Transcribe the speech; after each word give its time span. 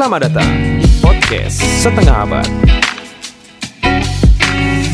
Selamat 0.00 0.32
datang 0.32 0.80
di 0.80 0.88
podcast 1.04 1.60
setengah 1.60 2.24
abad. 2.24 2.48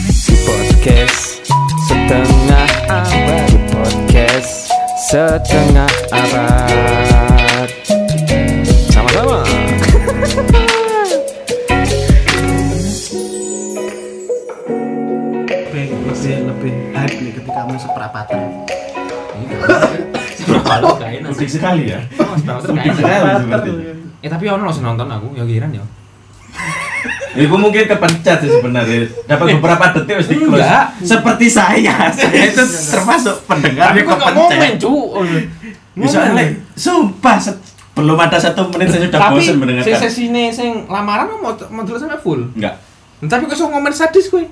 Di 0.03 0.35
podcast 0.43 1.46
setengah 1.87 2.67
abad. 2.91 3.46
Di 3.46 3.59
podcast 3.71 4.66
setengah 5.07 5.87
abad. 6.11 7.69
Sama-sama. 8.91 9.46
lebih 15.46 15.86
lebih 16.02 16.50
lebih 16.50 16.73
hype 16.98 17.18
nih 17.23 17.30
ketika 17.38 17.62
masuk 17.70 17.91
perapatan 17.95 18.43
Kalau 20.67 20.99
gak 20.99 21.14
enak 21.14 21.31
Udik 21.31 21.46
sekali 21.46 21.95
ya. 21.95 22.03
Sih. 22.11 22.91
sekali. 22.91 24.06
Eh 24.26 24.29
tapi 24.29 24.50
ono 24.50 24.66
sing 24.75 24.82
nonton 24.82 25.07
aku, 25.07 25.39
ya 25.39 25.46
kiran 25.46 25.71
ya. 25.71 25.86
Ibu 27.46 27.54
mungkin 27.54 27.86
kepencet 27.86 28.43
sih 28.43 28.50
sebenarnya. 28.50 29.07
Dapat 29.30 29.54
beberapa 29.61 29.84
detik 29.94 30.18
harus 30.18 30.26
di 30.26 30.36
close. 30.43 30.58
Enggak. 30.58 30.84
Seperti 30.98 31.46
saya, 31.46 31.94
saya 32.17 32.42
itu 32.50 32.64
termasuk 32.91 33.47
pendengar 33.47 33.94
Tapi 33.94 34.03
yang 34.03 34.08
kepencet. 34.11 34.72
cu. 34.83 34.94
Ya, 35.97 36.06
Soalnya, 36.11 36.44
sumpah 36.75 37.39
belum 37.97 38.19
ada 38.20 38.36
satu 38.36 38.69
menit 38.77 38.92
saya 38.92 39.08
sudah 39.08 39.20
Tapi 39.31 39.41
bosan 39.41 39.56
mendengarkan. 39.56 40.00
sesine 40.05 40.53
sing 40.53 40.84
lamaran 40.91 41.31
mau 41.39 41.55
mau 41.70 41.83
dulu 41.86 41.97
sampai 41.97 42.19
full. 42.19 42.50
Enggak. 42.58 42.83
Tapi 43.22 43.47
kok 43.47 43.56
ngomen 43.62 43.95
sadis 43.95 44.27
kowe? 44.27 44.42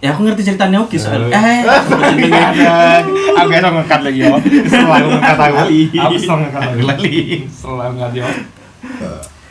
Ya 0.00 0.16
aku 0.16 0.24
ngerti 0.24 0.48
ceritanya 0.48 0.80
oke 0.80 0.96
soalnya. 0.96 1.28
Eh. 1.36 1.60
Eh, 1.60 3.00
aku 3.38 3.50
iso 3.52 3.68
ngekat 3.68 4.00
lagi 4.00 4.24
yo. 4.24 4.32
Selalu 4.64 5.06
ngekat 5.12 5.36
aku. 5.36 5.56
Aku 6.00 6.16
ngekat 6.40 6.62
Aku 6.72 6.82
lali. 6.88 7.44
Selalu 7.52 7.92
ngekat 8.00 8.12
yo. 8.16 8.26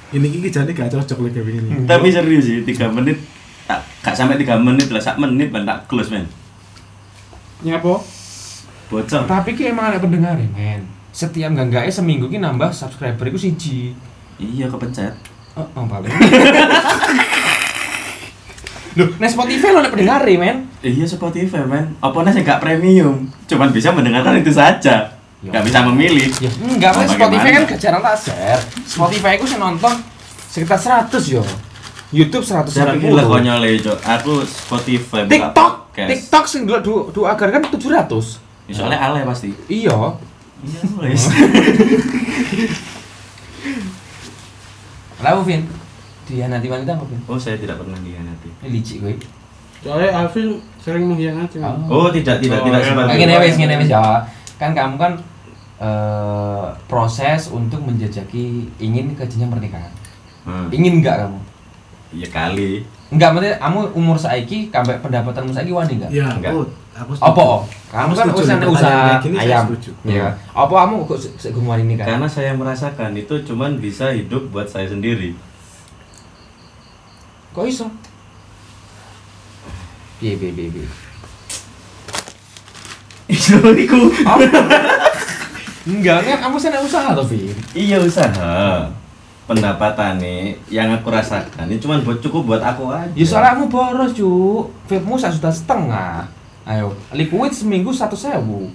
Ini 0.10 0.28
ini 0.42 0.48
jadi 0.50 0.70
gak 0.74 0.90
cocok 0.90 1.30
lagi 1.30 1.38
kayak 1.38 1.46
begini 1.46 1.70
Tapi 1.86 2.08
serius 2.10 2.46
sih, 2.50 2.66
3 2.66 2.90
menit 2.98 3.18
tak 3.70 3.86
gak 4.02 4.16
sampai 4.18 4.42
3 4.42 4.58
menit 4.58 4.90
lah, 4.90 5.02
1 5.02 5.22
menit 5.22 5.54
ben 5.54 5.66
tak 5.66 5.86
close 5.86 6.10
men. 6.10 6.26
nyapa 7.62 8.02
Bocor. 8.90 9.30
Tapi 9.30 9.54
ki 9.54 9.70
emang 9.70 9.94
ada 9.94 10.02
pendengar 10.02 10.34
ya, 10.34 10.50
men. 10.50 10.82
Setiap 11.14 11.54
enggak 11.54 11.86
seminggu 11.94 12.26
ki 12.26 12.42
nambah 12.42 12.74
subscriber 12.74 13.22
iku 13.30 13.38
siji. 13.38 13.94
Iya 14.42 14.66
kepencet. 14.66 15.14
Oh, 15.54 15.68
oh 15.78 15.86
paling. 15.86 16.10
Loh, 18.98 19.14
nah 19.22 19.30
Spotify 19.30 19.70
lo 19.70 19.86
ada 19.86 19.94
pendengar 19.94 20.26
ya, 20.26 20.42
men. 20.42 20.66
Iya 20.82 21.06
Spotify 21.06 21.62
men. 21.70 21.94
Apa 22.02 22.26
sih 22.34 22.42
gak 22.42 22.66
premium? 22.66 23.30
Cuman 23.46 23.70
bisa 23.70 23.94
mendengarkan 23.94 24.42
itu 24.42 24.50
saja. 24.50 25.19
Ya. 25.40 25.56
Gak 25.56 25.64
bisa 25.72 25.80
memilih. 25.88 26.28
Ya 26.44 26.52
enggak, 26.52 26.92
Oh, 26.92 27.00
mas 27.00 27.16
Spotify 27.16 27.50
kan 27.56 27.64
gak 27.64 27.80
jarang 27.80 28.02
tak 28.04 28.16
share. 28.20 28.60
Spotify 28.84 29.40
aku 29.40 29.48
sih 29.48 29.56
nonton 29.56 29.94
sekitar 30.52 31.08
100 31.08 31.16
yo. 31.32 31.44
YouTube 32.12 32.44
100 32.44 32.68
Saya 32.68 32.92
pikir 32.98 33.16
lah 33.16 33.24
konyol 33.24 33.64
Cok. 33.80 34.00
Aku 34.04 34.44
Spotify 34.44 35.24
TikTok, 35.30 35.94
podcast. 35.94 36.10
TikTok 36.12 36.44
sing 36.44 36.62
dulu 36.68 36.80
du, 36.84 36.94
du 37.14 37.22
agar 37.24 37.56
kan 37.56 37.62
700. 37.64 37.80
Ya, 38.68 38.74
soalnya 38.76 39.00
alay 39.00 39.24
pasti. 39.24 39.56
Iya. 39.72 39.96
Iya, 40.60 40.82
wes. 41.00 41.24
Lalu 45.20 45.40
Vin, 45.44 45.62
dia 46.26 46.48
nanti 46.48 46.68
wanita 46.68 46.96
apa 46.96 47.04
Vin? 47.08 47.20
Oh, 47.28 47.36
saya 47.36 47.56
tidak 47.56 47.80
pernah 47.80 47.96
dihianati. 48.00 48.50
Ini 48.64 48.70
licik 48.72 48.98
gue. 49.04 49.16
soalnya 49.80 50.12
Alvin 50.12 50.60
sering 50.84 51.08
mengkhianati 51.08 51.56
Oh, 51.88 52.12
tidak 52.12 52.44
tidak 52.44 52.60
Oh, 52.60 52.68
tidak 52.68 52.82
ya. 52.84 52.88
seperti 52.92 53.08
Nah, 53.08 53.16
itu. 53.16 53.22
gini 53.24 53.34
wes, 53.40 53.56
gini 53.56 53.76
wes 53.80 53.88
ya. 53.88 54.04
Kan 54.60 54.76
kamu 54.76 55.00
kan 55.00 55.12
eh, 55.80 56.66
proses 56.86 57.48
untuk 57.50 57.80
menjajaki 57.82 58.68
ingin 58.78 59.16
ke 59.16 59.24
jenjang 59.26 59.52
pernikahan. 59.52 59.92
Hmm. 60.44 60.68
Ingin 60.72 61.00
enggak 61.00 61.26
kamu? 61.26 61.40
Iya 62.10 62.28
kali. 62.28 62.72
Enggak, 63.10 63.34
maksudnya 63.34 63.58
kamu 63.58 63.80
umur 63.98 64.18
saiki 64.18 64.70
sampai 64.70 65.02
pendapatanmu 65.02 65.50
saiki 65.50 65.74
wani 65.74 65.98
enggak? 65.98 66.12
ya 66.14 66.30
Enggak. 66.30 66.52
aku 66.54 66.60
aku 66.94 67.12
Apa? 67.22 67.46
Kamu 67.90 68.12
Aku 68.14 68.18
kan 68.22 68.28
setuju 68.30 68.70
usaha 68.70 69.18
usaha 69.18 69.42
ayam. 69.42 69.64
setuju. 69.66 69.92
Iya. 70.06 70.22
kan? 70.22 70.34
Apa 70.54 70.74
kamu 70.86 70.96
kok 71.10 71.18
ini 71.82 71.94
kan? 71.98 72.06
Karena 72.06 72.28
saya 72.30 72.52
merasakan 72.54 73.12
itu 73.18 73.36
cuman 73.50 73.82
bisa 73.82 74.14
hidup 74.14 74.54
buat 74.54 74.70
saya 74.70 74.86
sendiri. 74.90 75.34
Kok 77.56 77.66
iso? 77.66 77.90
Piye 80.22 80.38
piye 80.38 80.52
piye. 80.54 80.88
Itu 83.30 83.58
iku. 83.74 84.00
Enggak, 85.88 86.28
kan 86.28 86.38
kamu 86.44 86.56
sana 86.60 86.84
usaha 86.84 87.16
toh, 87.16 87.24
Vin. 87.24 87.56
Iya 87.72 88.04
usaha. 88.04 88.84
Pendapatan 89.48 90.22
nih 90.22 90.54
yang 90.70 90.94
aku 90.94 91.10
rasakan 91.10 91.66
ini 91.66 91.82
cuman 91.82 92.06
buat 92.06 92.20
cukup 92.22 92.46
buat 92.46 92.62
aku 92.62 92.92
aja. 92.92 93.10
Ya 93.16 93.26
soalnya 93.26 93.58
kamu 93.58 93.66
boros, 93.72 94.12
Cuk. 94.14 94.70
Vape-mu 94.86 95.16
juta 95.18 95.50
setengah. 95.50 96.28
Ayo, 96.68 96.94
liquid 97.16 97.50
seminggu 97.50 97.90
satu 97.90 98.14
sewu. 98.14 98.70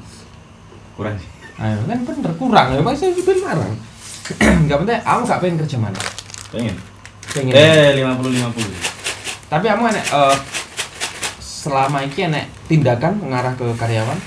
kurang. 0.98 1.14
Ayo, 1.58 1.78
kan 1.86 1.98
bener 2.02 2.32
kurang 2.34 2.66
ya, 2.74 2.82
masih 2.82 3.14
juga 3.14 3.34
larang. 3.38 3.74
Enggak 4.64 4.78
penting, 4.82 5.00
kamu 5.04 5.20
gak 5.26 5.40
pengen 5.42 5.56
kerja 5.62 5.76
mana? 5.78 6.00
Pengen. 6.50 6.76
Pengen. 7.30 7.52
Eh 7.54 7.98
50 8.02 8.34
50. 8.34 9.50
Tapi 9.52 9.64
kamu 9.70 9.82
enek 9.94 10.06
eh, 10.10 10.36
selama 11.38 12.02
ini 12.02 12.18
enek 12.32 12.44
tindakan 12.66 13.12
mengarah 13.22 13.54
ke 13.54 13.66
karyawan 13.78 14.18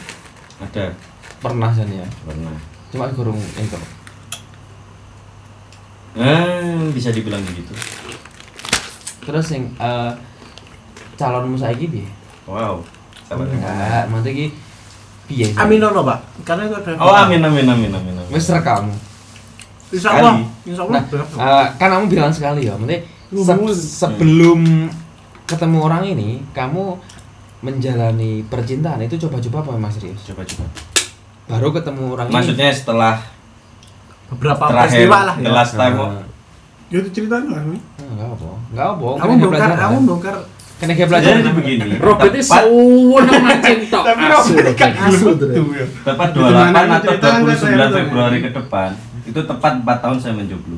Ada 0.64 1.06
pernah 1.47 1.72
jan 1.72 1.88
ya. 1.88 2.08
pernah. 2.22 2.56
Cuma 2.88 3.08
gurung 3.09 3.35
itu. 3.38 3.80
Eh, 6.13 6.90
bisa 6.91 7.09
dibilang 7.09 7.44
begitu. 7.44 7.74
Terus 9.22 9.47
yang 9.50 9.69
eh, 9.75 10.12
calonmu 11.13 11.56
saiki 11.56 11.86
piye? 11.88 12.07
Wow. 12.44 12.81
Sabar. 13.24 13.44
Enggak, 13.46 14.03
maksudnya 14.07 14.34
ki 14.34 14.46
piye? 15.28 15.46
sih? 15.46 15.56
amin 15.56 15.84
ono 15.84 16.02
pak 16.02 16.19
karena 16.41 16.63
itu 16.66 16.75
ada 16.78 16.96
Oh, 16.96 17.12
amin 17.12 17.44
amin 17.44 17.68
amin 17.68 17.91
amin. 17.91 18.13
amin. 18.16 18.31
Wis 18.31 18.47
rekam. 18.47 18.88
insya 19.88 20.16
Allah 20.16 20.40
Sekali. 20.40 20.68
insya 20.68 20.81
Allah 20.84 20.94
Nah, 20.96 21.03
eh, 21.38 21.66
kan 21.75 21.88
kamu 21.91 22.06
bilang 22.07 22.31
sekali 22.31 22.63
ya, 22.63 22.75
maksudnya 22.75 23.00
se- 23.75 23.84
sebelum 24.00 24.88
ketemu 25.44 25.78
orang 25.80 26.03
ini, 26.07 26.44
kamu 26.52 26.96
menjalani 27.59 28.44
percintaan 28.44 29.00
itu 29.02 29.16
coba-coba 29.18 29.57
apa 29.62 29.72
mas 29.78 29.96
serius? 29.96 30.24
Coba 30.24 30.44
coba. 30.44 30.66
Baru 31.47 31.72
ketemu 31.72 32.03
orang 32.12 32.28
ini. 32.28 32.35
Maksudnya 32.35 32.69
setelah 32.69 33.16
beberapa 34.28 34.63
terakhir 34.66 35.08
peristiwa 35.08 35.19
lah 35.24 35.35
the 35.38 35.44
ya 35.44 35.52
last 35.53 35.74
time 35.74 35.94
Nah, 35.94 36.03
oh, 36.03 36.12
ya 36.88 36.97
itu 36.97 37.09
ceritanya 37.09 37.50
lah 37.50 37.62
ini. 37.63 37.80
enggak 37.97 38.28
apa, 38.30 38.50
enggak 38.69 38.88
apa. 38.90 39.08
kamu 39.18 39.34
bongkar 39.41 39.69
kamu 39.74 39.97
bongkar 40.06 40.36
Kena 40.78 40.94
kayak 40.94 41.09
belajar. 41.09 41.34
jadi 41.34 41.52
begini. 41.52 41.90
Robert 41.97 42.30
ini 42.30 42.38
tepat, 42.40 42.62
sewenang 42.62 43.41
mancing 43.41 43.80
tok. 43.90 44.03
Tapi. 44.06 44.24
Robert 44.30 44.75
kan 44.78 44.91
asu 44.94 45.28
tepat 46.06 46.28
Itu 46.30 46.40
mana 46.46 46.69
28 46.69 46.78
ini 46.78 46.94
atau 46.94 47.02
cerita 47.02 47.25
kan, 47.25 47.40
29 47.41 47.57
saya 47.57 47.90
Februari 47.97 48.38
ke 48.38 48.50
depan 48.53 48.90
itu 49.25 49.40
tepat 49.41 49.74
4 49.81 50.03
tahun 50.03 50.18
saya 50.22 50.34
menjomblo. 50.36 50.78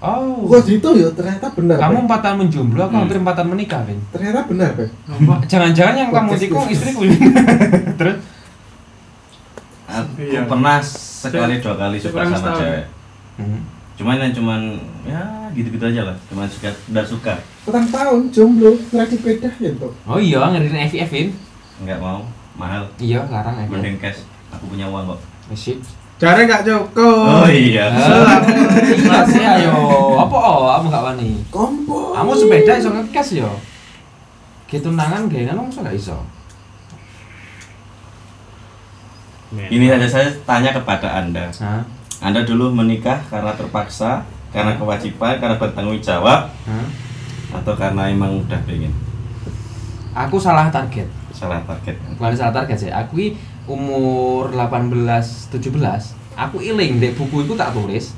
Oh. 0.00 0.48
Wah 0.48 0.64
itu 0.66 0.88
ya 0.96 1.08
ternyata 1.12 1.46
benar. 1.52 1.76
Kamu 1.78 1.94
Pak. 1.94 2.04
empat 2.04 2.20
tahun 2.20 2.36
menjomblo, 2.40 2.80
aku 2.80 2.90
Hmm. 2.90 3.02
hampir 3.04 3.16
empat 3.20 3.34
tahun 3.36 3.48
menikah, 3.50 3.80
Vin. 3.84 3.98
ternyata 4.10 4.38
benar, 4.42 4.70
Pak. 4.72 4.88
Jangan-jangan 5.46 5.94
yang 5.94 6.10
kamu 6.10 6.30
tikung 6.34 6.66
istriku. 6.66 7.00
Terus? 8.00 8.16
Aku 10.00 10.22
Iya. 10.22 10.40
pernah 10.48 10.78
sekali 10.80 11.54
dua 11.60 11.74
kali 11.76 11.96
suka 11.96 12.08
Sekurang 12.12 12.30
sama 12.30 12.38
setahun. 12.40 12.60
cewek. 12.60 12.84
Hmm. 13.40 13.60
Cuman 14.00 14.16
yang 14.16 14.32
cuman 14.32 14.60
ya 15.04 15.22
gitu-gitu 15.52 15.84
aja 15.84 16.02
lah. 16.08 16.16
Cuman 16.32 16.46
suka 16.48 16.72
udah 16.88 17.04
suka. 17.04 17.34
Petang 17.68 17.86
tahun 17.88 18.20
jomblo 18.32 18.72
ngerakit 18.88 19.20
beda 19.20 19.48
ya 19.60 19.70
tuh. 19.76 19.92
Oh 20.08 20.16
iya, 20.16 20.40
ngeriin 20.40 20.88
FIF, 20.88 21.10
Vin. 21.12 21.28
Enggak 21.84 22.00
mau, 22.00 22.24
mahal. 22.56 22.88
Iya, 22.96 23.28
larang 23.28 23.60
FIF. 23.60 23.72
Mending 23.76 23.96
cash. 24.00 24.24
Aku 24.50 24.64
punya 24.72 24.88
uang 24.88 25.04
kok. 25.14 25.20
Masih. 25.52 25.76
cara 26.20 26.36
nggak 26.44 26.68
cukup 26.68 26.92
Oh 27.32 27.48
iya. 27.48 27.88
Iya 28.92 29.20
sih, 29.24 29.40
ayo. 29.40 29.72
Apa 30.20 30.36
oh, 30.36 30.68
kamu 30.68 30.92
gak 30.92 31.04
wani? 31.12 31.30
Kompo. 31.48 32.12
Kamu 32.12 32.36
sepeda 32.36 32.76
iso 32.76 32.92
ngekes 32.92 33.40
yo. 33.40 33.48
Gitu 34.68 34.92
nangan 34.92 35.32
gak 35.32 35.48
kan 35.48 35.56
masa 35.56 35.80
gak 35.80 35.96
iso. 35.96 36.20
Ini 39.50 39.90
saja 39.90 40.06
saya 40.06 40.28
tanya 40.46 40.70
kepada 40.70 41.10
Anda. 41.18 41.50
Hah? 41.58 41.82
Anda 42.22 42.46
dulu 42.46 42.70
menikah 42.70 43.18
karena 43.26 43.50
terpaksa, 43.58 44.22
karena 44.54 44.78
kewajiban, 44.78 45.42
karena 45.42 45.58
bertanggung 45.58 45.98
jawab, 45.98 46.52
Hah? 46.68 46.86
atau 47.50 47.74
karena 47.74 48.06
emang 48.06 48.46
udah 48.46 48.62
pengen 48.62 48.94
Aku 50.14 50.38
salah 50.38 50.70
target. 50.70 51.06
salah 51.34 51.62
target 51.66 51.98
kan? 51.98 52.10
Bukan 52.18 52.34
salah 52.34 52.54
target 52.62 52.78
sih. 52.78 52.90
Aku 52.94 53.18
umur 53.66 54.50
18 54.54 55.50
17, 55.50 55.70
aku 56.38 56.58
iling 56.62 56.98
dek 56.98 57.14
buku 57.18 57.46
itu 57.46 57.54
tak 57.54 57.74
tulis 57.74 58.14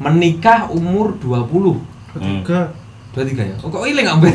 menikah 0.00 0.68
umur 0.72 1.16
20. 1.20 1.76
tiga 2.16 2.72
23 3.12 3.52
ya? 3.52 3.56
Oh, 3.60 3.68
kok 3.68 3.84
iling 3.84 4.06
ambet? 4.08 4.32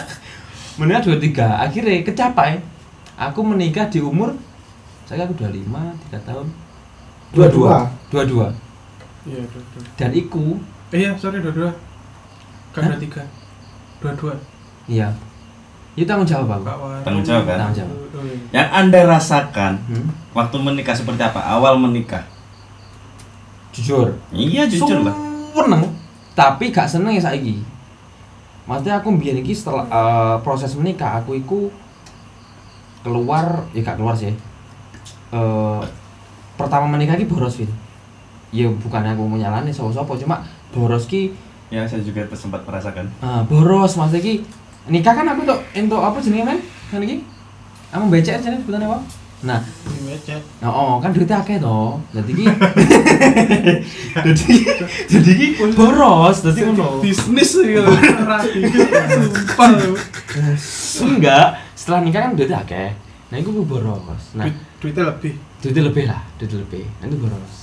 menikah 0.80 1.02
23, 1.04 1.34
akhirnya 1.68 2.04
kecapai. 2.04 2.60
Aku 3.18 3.42
menikah 3.42 3.90
di 3.90 3.98
umur 3.98 4.32
saya 5.08 5.24
aku 5.24 5.32
25, 5.34 5.64
3 5.64 6.20
tahun. 6.20 6.46
22. 7.32 7.64
22. 8.12 8.52
iya 9.24 9.40
betul 9.44 9.80
Dan 9.96 10.10
iku 10.12 10.44
Eh, 10.88 11.04
iya 11.04 11.12
sorry 11.14 11.40
dua-dua 11.40 11.68
kan 12.72 12.88
ada 12.88 12.96
tiga 12.96 13.20
dua-dua 14.00 14.32
Iya. 14.84 15.12
Itu 15.92 16.08
tanggung 16.08 16.24
jawab 16.24 16.48
aku. 16.48 16.64
Tanggung 17.04 17.20
jawab, 17.20 17.44
kan? 17.44 17.56
Tanggung 17.60 17.76
jawab. 17.76 17.96
Oh, 18.16 18.24
iya. 18.24 18.36
Yang 18.54 18.68
Anda 18.72 19.00
rasakan 19.04 19.72
Hmm? 19.84 20.08
waktu 20.32 20.56
menikah 20.56 20.96
seperti 20.96 21.20
apa? 21.20 21.40
Awal 21.44 21.76
menikah. 21.76 22.24
Jujur. 23.68 24.16
Iya, 24.32 24.64
jujur 24.64 25.04
lah. 25.04 25.12
Seneng, 25.52 25.82
tapi 26.32 26.72
gak 26.72 26.88
seneng 26.88 27.12
ya 27.12 27.20
saiki. 27.20 27.60
Maksudnya 28.64 28.96
aku 28.96 29.12
biar 29.16 29.36
iki 29.36 29.52
setelah 29.52 29.84
eh, 29.84 30.36
proses 30.40 30.72
menikah 30.72 31.20
aku 31.20 31.36
iku 31.36 31.68
keluar 33.02 33.68
ya 33.72 33.84
gak 33.84 34.00
keluar 34.00 34.16
sih. 34.16 34.32
Eh 35.30 35.80
pertama 36.54 36.88
menikah 36.88 37.14
iki 37.14 37.24
boros 37.24 37.54
Vin. 37.54 37.70
Ya 38.48 38.64
bukan 38.66 39.04
aku 39.04 39.22
menyalani 39.24 39.68
sapa-sapa 39.68 40.16
cuma 40.16 40.40
boros 40.70 41.04
ki 41.04 41.32
Ya, 41.68 41.84
saya 41.84 42.00
juga 42.00 42.24
sempat 42.32 42.64
merasakan. 42.64 43.12
eh, 43.12 43.42
boros 43.44 43.92
maksudnya 43.94 44.20
ki 44.20 44.34
nikah 44.88 45.12
kan 45.12 45.28
aku 45.28 45.44
tuh 45.44 45.60
untuk 45.74 46.00
apa 46.00 46.16
jenenge 46.16 46.44
men? 46.46 46.58
Kan 46.88 47.04
iki? 47.04 47.20
Kamu 47.88 48.08
becek 48.08 48.40
jenenge 48.40 48.64
sebutannya 48.64 48.88
apa? 48.88 48.98
Nah, 49.38 49.60
Ini 49.60 50.00
becek. 50.08 50.40
Nah, 50.58 50.66
oh, 50.66 50.96
kan 50.96 51.12
duitnya 51.12 51.38
akeh 51.38 51.60
to. 51.60 52.00
Dadi 52.10 52.32
ki 52.32 52.44
Dadi 54.24 54.54
dadi 55.06 55.32
ki 55.36 55.46
boros, 55.76 56.40
dadi 56.42 56.60
ngono. 56.64 57.04
bisnis 57.04 57.52
ya 57.54 57.84
sumpah. 57.84 59.70
Enggak, 61.04 61.46
setelah 61.74 62.00
nikah 62.00 62.20
kan 62.24 62.32
duitnya 62.32 62.58
akeh. 62.58 62.88
Nah, 63.28 63.36
iku 63.36 63.52
ku 63.52 63.62
boros. 63.62 64.32
Nah, 64.34 64.48
duitnya 64.78 65.10
lebih 65.10 65.34
duitnya 65.62 65.82
lebih 65.90 66.04
lah, 66.06 66.20
duitnya 66.38 66.58
lebih. 66.62 66.84
Itu 67.02 67.16
boros. 67.18 67.54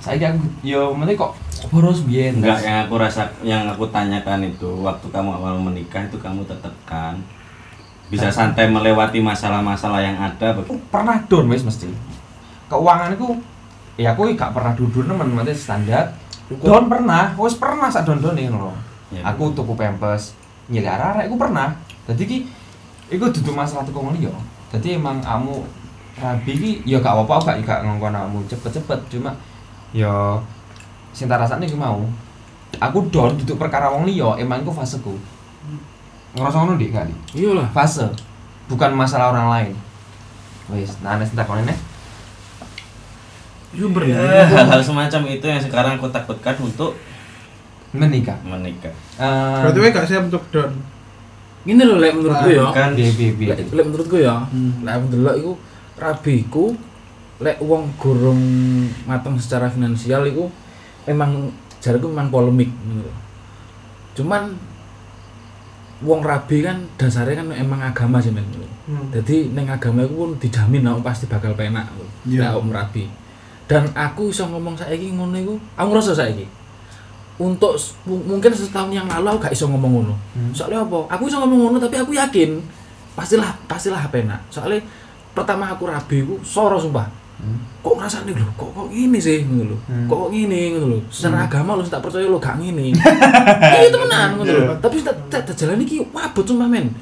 Saiki 0.00 0.24
aku 0.24 0.40
yo 0.64 0.96
meneh 0.96 1.14
kok 1.14 1.36
boros 1.68 2.02
biyen. 2.08 2.40
Enggak, 2.40 2.64
yang 2.64 2.88
aku 2.88 2.94
rasa, 2.96 3.28
yang 3.44 3.68
aku 3.68 3.84
tanyakan 3.92 4.48
itu 4.48 4.70
waktu 4.80 5.06
kamu 5.12 5.30
awal 5.36 5.60
menikah 5.60 6.08
itu 6.08 6.16
kamu 6.16 6.42
tertekan, 6.48 7.20
bisa 8.08 8.32
santai 8.32 8.66
melewati 8.66 9.20
masalah-masalah 9.20 10.00
yang 10.00 10.16
ada. 10.16 10.56
Aku 10.56 10.80
pernah 10.88 11.20
down 11.28 11.46
wis 11.52 11.62
mesti. 11.62 11.92
Keuanganku 12.70 13.38
ya 14.00 14.16
aku 14.16 14.32
gak 14.32 14.56
pernah 14.56 14.72
dudur 14.72 15.04
nemen, 15.04 15.36
mate 15.36 15.52
standar. 15.52 16.16
Down 16.50 16.88
pernah, 16.90 17.36
wis 17.36 17.54
pernah 17.54 17.92
sak 17.92 18.08
don-done 18.08 18.48
ngono. 18.48 18.72
Ya, 19.10 19.26
aku 19.26 19.50
tuku 19.50 19.74
pempes 19.74 20.38
nyilih 20.70 20.86
arek 20.86 21.26
iku 21.26 21.34
pernah 21.34 21.74
dadi 22.06 22.22
ki 22.30 22.38
iku 23.10 23.26
dudu 23.26 23.50
masalah 23.50 23.82
tuku 23.82 23.98
ngene 23.98 24.30
yo 24.30 24.34
dadi 24.70 24.96
emang 24.96 25.18
kamu 25.18 25.66
rabi 26.20 26.52
ki 26.54 26.70
ya 26.86 27.02
gak 27.02 27.16
apa-apa 27.16 27.58
gak 27.58 27.66
gak 27.66 27.80
ngongkon 27.84 28.14
kamu. 28.14 28.38
Cepet-cepet 28.46 29.00
cuma 29.10 29.34
yo 29.90 30.38
sing 31.10 31.26
tak 31.26 31.42
rasane 31.42 31.66
ki 31.66 31.74
mau. 31.74 32.06
Aku 32.78 33.10
down 33.10 33.34
duduk 33.34 33.58
perkara 33.58 33.90
wong 33.90 34.06
liya 34.06 34.38
emang 34.38 34.62
iku 34.62 34.70
faseku. 34.70 35.18
Ngerasa 36.38 36.62
ngono 36.62 36.78
dik 36.78 36.94
gak 36.94 37.10
dik 37.10 37.18
Iyalah. 37.34 37.66
fase 37.74 38.06
bukan 38.70 38.94
masalah 38.94 39.34
orang 39.34 39.46
lain. 39.50 39.72
Wis 40.70 40.94
nah 41.02 41.18
nek 41.18 41.26
tak 41.34 41.50
nek 41.66 41.78
itu 43.70 43.86
Ya, 43.86 43.86
bener 43.86 44.50
hal-hal 44.50 44.82
semacam 44.82 45.30
itu 45.30 45.46
yang 45.46 45.62
sekarang 45.62 45.94
aku 45.94 46.10
takutkan 46.10 46.58
untuk 46.58 46.98
menikah. 47.94 48.34
menikah. 48.42 48.90
Eh, 49.14 49.62
berarti 49.62 49.78
gue 49.78 49.90
gak 49.94 50.06
siap 50.10 50.26
untuk 50.26 50.42
down 50.50 50.74
Ini 51.68 51.82
lho 51.84 51.96
lek 52.00 52.12
menurutku 52.16 52.48
ya. 52.48 52.66
Kan 52.72 52.96
piye 52.96 53.32
Lek 53.52 53.68
lek 53.68 53.84
menurutku 53.84 54.16
ya, 54.16 54.48
lek 54.80 54.92
aku 54.96 55.04
ndelok 55.12 55.34
iku 55.36 55.52
rabiku 56.00 56.64
lek 57.40 57.56
wong 57.60 57.92
gorong 57.96 58.42
mateng 59.04 59.36
secara 59.36 59.68
finansial 59.68 60.24
iku 60.28 60.48
emang 61.04 61.52
jariku 61.80 62.08
memang 62.08 62.32
polemik 62.32 62.72
lho. 62.88 63.12
Cuman 64.16 64.56
wong 66.00 66.20
rabi 66.24 66.64
kan 66.64 66.80
dasarnya 66.96 67.44
kan 67.44 67.52
emang 67.52 67.80
agama 67.84 68.16
sih 68.20 68.32
men. 68.32 68.44
Hmm. 68.88 69.12
Jadi 69.12 69.52
neng 69.52 69.68
agama 69.68 70.04
iku 70.04 70.24
pun 70.24 70.30
dijamin 70.40 70.88
aku 70.88 71.00
pasti 71.04 71.28
bakal 71.28 71.52
penak. 71.52 71.92
Iya. 72.24 72.40
Iya. 72.40 72.44
aku 72.56 72.60
merabi. 72.64 73.04
Dan 73.70 73.86
aku 73.94 74.34
iso 74.34 74.50
ngomong 74.50 74.74
saiki 74.74 75.14
ngono 75.14 75.36
iku, 75.38 75.54
aku 75.78 75.88
ngerasa 75.94 76.12
saiki. 76.16 76.42
Untuk 77.40 77.72
mungkin 78.04 78.52
setahun 78.52 78.92
yang 78.92 79.08
lalu 79.08 79.32
aku 79.32 79.48
gak 79.48 79.54
iso 79.56 79.64
ngomong 79.64 79.92
ngono. 79.96 80.14
Hmm. 80.36 80.52
Soalnya 80.52 80.84
apa? 80.84 81.08
Aku 81.16 81.24
iso 81.24 81.40
ngomong 81.40 81.72
ngono 81.72 81.76
tapi 81.80 81.96
aku 81.96 82.12
yakin 82.12 82.60
pastilah 83.16 83.56
pastilah 83.64 84.04
penak. 84.12 84.44
Soalnya 84.52 84.84
pertama 85.32 85.72
aku 85.72 85.88
rabi 85.88 86.20
iku 86.20 86.36
soro 86.44 86.76
sumpah. 86.76 87.08
Hmm. 87.40 87.56
Kok 87.80 87.96
ngrasane 87.96 88.36
lho, 88.36 88.44
kok 88.52 88.68
kok 88.76 88.92
gini 88.92 89.16
sih 89.16 89.40
ngono 89.48 89.72
lho. 89.72 89.76
Hmm. 89.88 90.04
Kok 90.04 90.16
kok 90.28 90.30
gini 90.36 90.60
ngono 90.76 90.86
lho. 90.92 90.98
Secara 91.08 91.48
agama 91.48 91.80
lho 91.80 91.88
tak 91.88 92.04
percaya 92.04 92.28
lho 92.28 92.36
gak 92.36 92.60
ngene. 92.60 92.92
Iya 93.80 93.88
temenan 93.88 94.28
ngono 94.36 94.52
lho. 94.52 94.74
Tapi 94.76 95.00
tak 95.00 95.16
tak 95.32 95.56
jalan 95.56 95.80
iki 95.80 96.04
wabut 96.12 96.44
sumpah 96.44 96.68
men. 96.68 96.92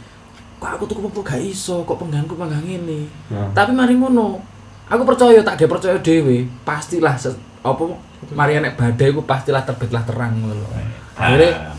Kok 0.62 0.70
aku 0.70 0.84
tuku 0.86 1.00
apa 1.02 1.20
gak 1.34 1.42
iso, 1.42 1.82
kok 1.82 1.98
pengganku 1.98 2.38
penggang 2.38 2.62
ini. 2.62 3.10
Ya. 3.26 3.42
Tapi 3.54 3.74
mari 3.74 3.98
ngono, 3.98 4.38
aku 4.86 5.02
percaya 5.02 5.38
tak 5.42 5.54
dia 5.58 5.70
percaya 5.70 5.98
dewe, 5.98 6.46
pastilah 6.66 7.14
apa 7.60 7.82
mari 8.30 8.56
nek 8.56 8.74
badai 8.74 9.10
ku 9.10 9.22
pastilah 9.22 9.62
terbitlah 9.62 10.02
terang 10.02 10.34
ngono 10.36 10.54
lho. 10.54 10.68
Akhirnya 11.14 11.74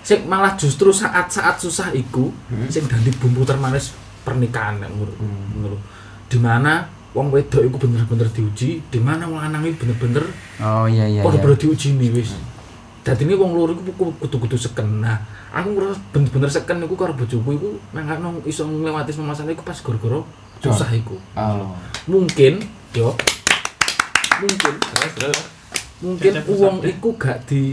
sing 0.00 0.22
malah 0.24 0.54
justru 0.54 0.88
saat-saat 0.88 1.58
susah 1.58 1.90
iku 1.90 2.30
Hmm. 2.46 2.66
sing 2.66 2.86
dadi 2.86 3.10
bumbu 3.12 3.42
termanis 3.42 3.90
pernikahan 4.22 4.78
nek 4.78 4.90
menurut 4.90 5.16
Hmm. 5.16 5.44
menurut 5.52 5.80
di 6.26 6.38
mana 6.38 6.86
wong 7.10 7.30
wedok 7.30 7.62
iku 7.62 7.76
bener-bener 7.80 8.28
diuji, 8.28 8.82
di 8.82 8.98
mana 8.98 9.24
wong 9.24 9.40
lanang 9.40 9.64
iku 9.64 9.82
bener-bener 9.82 10.26
oh 10.58 10.84
iya 10.84 11.06
iya 11.06 11.22
padha 11.22 11.38
iya. 11.38 11.42
bener 11.42 11.56
diuji 11.56 11.96
nih 11.96 12.10
wis. 12.12 12.34
Dadi 13.00 13.22
ini 13.22 13.34
wong 13.34 13.54
loro 13.54 13.70
iku 13.72 13.86
ku- 13.94 14.16
kudu-kudu 14.18 14.58
seken. 14.58 14.98
Nah, 15.00 15.14
aku 15.48 15.72
ngerasa 15.72 15.96
bener-bener 16.10 16.50
seken 16.50 16.82
iku 16.82 16.94
karo 16.94 17.14
bojoku 17.14 17.50
iku 17.52 17.68
mangkano 17.90 18.42
iso 18.42 18.66
nglewati 18.66 19.10
semua 19.10 19.30
masalah 19.30 19.54
iku 19.54 19.62
pas 19.62 19.78
gara-gara 19.78 20.20
susah 20.58 20.90
iku. 20.90 21.14
oh 21.32 21.70
Mungkin 22.04 22.66
yo 22.92 23.14
mungkin. 24.38 24.74
Mungkin 25.96 26.32
Cecep 26.36 26.46
uang 26.52 26.76
iku 26.84 27.16
gak 27.16 27.48
di 27.48 27.72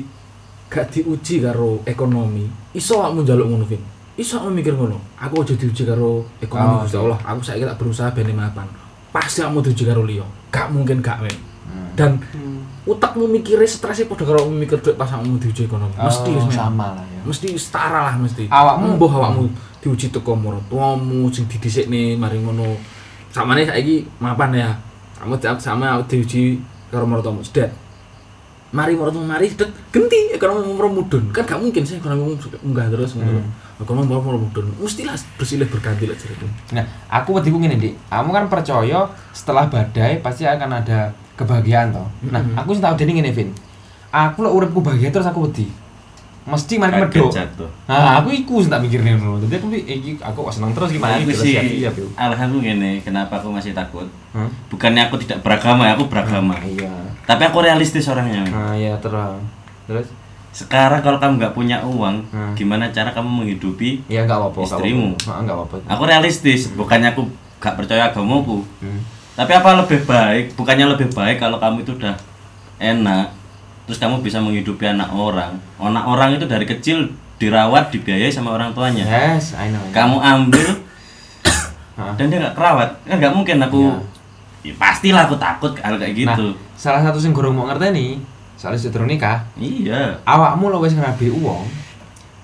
gak 0.72 0.88
diuji 0.90 1.44
karo 1.44 1.84
ekonomi. 1.84 2.48
Iso 2.72 2.98
kamu 2.98 3.22
njaluk 3.22 3.48
ngono 3.52 3.66
Vin? 3.68 3.84
Iso 4.16 4.40
kamu 4.40 4.56
mikir 4.56 4.74
ngono? 4.74 4.98
Aku 5.20 5.44
aja 5.44 5.54
diuji 5.54 5.84
karo 5.84 6.24
ekonomi 6.40 6.74
Oh, 6.74 6.82
Gusti 6.88 6.96
iya. 6.96 7.04
Allah. 7.04 7.20
Aku 7.28 7.40
saiki 7.44 7.64
tak 7.64 7.78
berusaha 7.78 8.10
ben 8.10 8.32
mapan 8.32 8.68
pasti 9.12 9.44
kamu 9.44 9.60
diuji 9.62 9.84
karo 9.84 10.02
liya. 10.02 10.26
Gak 10.50 10.72
mungkin 10.72 11.00
gak 11.00 11.20
men. 11.22 11.38
Hmm. 11.64 11.96
dan 11.96 12.20
Hmm. 12.36 12.60
utakmu 12.84 13.24
mikirnya 13.24 13.64
stresnya 13.64 14.04
padha 14.06 14.28
karo 14.28 14.44
kamu 14.44 14.68
mikir 14.68 14.78
duit 14.80 14.96
pas 14.96 15.08
kamu 15.08 15.40
diuji 15.40 15.64
ekonomi. 15.64 15.96
Mesti 15.96 16.32
Oh, 16.32 16.44
men. 16.44 16.52
sama 16.52 16.88
lah 16.92 17.06
ya. 17.06 17.22
Mesti 17.24 17.48
setara 17.56 18.00
lah 18.04 18.16
mesti. 18.16 18.48
Awakmu- 18.48 18.96
mbuh 18.96 19.12
awakmu 19.12 19.44
diuji 19.80 20.10
teko 20.10 20.36
maratuamu 20.36 21.28
sing 21.30 21.44
didhisikne 21.46 22.16
mari 22.16 22.40
ngono. 22.40 22.76
Samane 23.30 23.64
saiki 23.64 24.08
mapan 24.20 24.52
ya 24.54 24.70
kamu 25.24 25.40
tiap 25.40 25.58
sama 25.58 25.96
diuji 26.04 26.60
karo 26.92 27.08
maratuamu 27.08 27.40
sedet 27.40 27.72
mari 28.76 28.92
maratuamu 28.94 29.24
mari 29.24 29.48
sedet 29.48 29.72
genti 29.90 30.36
ekonomi 30.36 30.68
mau 30.68 30.92
mudun 30.92 31.32
kan 31.32 31.48
gak 31.48 31.60
mungkin 31.64 31.82
sih 31.82 31.98
ekonomi 32.04 32.36
munggah 32.60 32.92
terus 32.92 33.16
ngono 33.16 33.40
Hmm. 33.40 33.48
ekonomi 33.80 34.12
mau 34.12 34.20
mudun 34.20 34.68
mestilah 34.84 35.16
bersilih 35.40 35.66
berganti 35.72 36.12
lah 36.12 36.18
jadiku 36.20 36.46
Nah, 36.76 36.84
aku 37.08 37.38
wedi 37.38 37.54
ngene, 37.54 37.78
Dik. 37.78 37.94
Kamu 38.10 38.30
kan 38.34 38.46
percaya 38.50 39.06
setelah 39.32 39.70
badai 39.70 40.20
pasti 40.20 40.44
akan 40.44 40.82
ada 40.82 41.14
kebahagiaan 41.38 41.94
toh. 41.94 42.06
Nah, 42.34 42.42
Mm-mm. 42.42 42.58
aku 42.58 42.74
sing 42.74 42.82
tau 42.82 42.98
dene 42.98 43.14
ngene, 43.14 43.30
Vin. 43.30 43.50
Aku 44.10 44.42
lek 44.42 44.54
uripku 44.54 44.82
bahagia 44.82 45.14
terus 45.14 45.30
aku 45.30 45.46
wedi. 45.50 45.70
Mesti 46.44 46.76
mari 46.76 47.00
jatuh. 47.08 47.70
Nah, 47.88 48.20
aku 48.20 48.30
iku 48.30 48.60
sing 48.60 48.68
tak 48.68 48.84
mikirne 48.84 49.16
ngono. 49.16 49.40
Dadi 49.40 49.56
aku 49.56 49.68
iki 49.72 50.20
aku 50.20 50.40
kok 50.44 50.54
seneng 50.54 50.76
terus 50.76 50.92
gimana 50.92 51.16
Aku 51.16 51.24
iki 51.26 51.34
sih, 51.34 51.56
alasanku 52.14 52.60
gini, 52.60 53.00
kenapa 53.00 53.40
aku 53.40 53.48
masih 53.48 53.72
takut? 53.72 54.04
Hah? 54.32 54.44
Bukannya 54.68 55.08
aku 55.08 55.16
tidak 55.18 55.40
beragama, 55.40 55.88
ya, 55.88 55.96
aku 55.96 56.06
beragama. 56.06 56.60
Iya. 56.60 56.92
Tapi 57.24 57.42
aku 57.46 57.58
realistis 57.60 58.04
orangnya. 58.06 58.44
Nah, 58.44 58.74
iya 58.74 59.00
terang. 59.00 59.40
Terus 59.86 60.12
Sekarang 60.54 61.02
kalau 61.02 61.18
kamu 61.18 61.42
nggak 61.42 61.56
punya 61.58 61.82
uang, 61.82 62.30
Hmm. 62.30 62.54
gimana 62.54 62.86
cara 62.88 63.10
kamu 63.10 63.26
menghidupi? 63.42 64.06
ya 64.06 64.22
enggak 64.22 64.38
apa-apa. 64.38 64.60
nggak 64.60 64.70
Istrimu. 64.70 65.10
enggak 65.18 65.56
apa-apa. 65.58 65.76
Aku 65.90 66.04
realistis, 66.06 66.70
bukannya 66.70 67.10
aku 67.10 67.26
nggak 67.58 67.74
percaya 67.74 68.06
agamaku. 68.06 68.62
Hmm. 68.78 69.02
Tapi 69.34 69.50
apa 69.50 69.82
lebih 69.82 70.06
baik? 70.06 70.54
Bukannya 70.54 70.86
lebih 70.94 71.10
baik 71.10 71.42
kalau 71.42 71.58
kamu 71.58 71.82
itu 71.82 71.98
udah 71.98 72.14
enak, 72.78 73.34
terus 73.84 73.98
kamu 73.98 74.20
bisa 74.20 74.38
menghidupi 74.38 74.86
anak 74.86 75.10
orang. 75.10 75.60
Anak 75.78 76.04
orang 76.04 76.30
itu 76.34 76.46
dari 76.46 76.64
kecil 76.64 77.12
dirawat, 77.36 77.90
dibiayai 77.90 78.30
sama 78.30 78.52
orang 78.52 78.72
tuanya. 78.72 79.04
Yes, 79.04 79.52
I 79.54 79.68
know. 79.70 79.84
Kamu 79.90 80.18
ambil 80.18 80.80
dan 81.94 82.26
dia 82.26 82.40
nggak 82.40 82.56
kerawat, 82.56 82.90
kan 83.04 83.16
nggak 83.18 83.34
mungkin 83.34 83.58
aku. 83.62 83.82
Ya, 84.64 84.72
pastilah 84.76 85.28
aku 85.28 85.36
takut 85.36 85.76
hal 85.78 86.00
kayak 86.00 86.16
Nah, 86.24 86.34
gitu. 86.34 86.48
salah 86.74 87.04
satu 87.04 87.20
sing 87.20 87.36
gorong 87.36 87.52
mau 87.52 87.68
ngerteni, 87.68 88.24
soalnya 88.56 88.80
sudah 88.80 89.04
nikah, 89.04 89.44
Iya. 89.54 90.16
awakmu 90.24 90.72
lo 90.72 90.80
wis 90.80 90.96
ngerabi 90.96 91.28
uang 91.28 91.68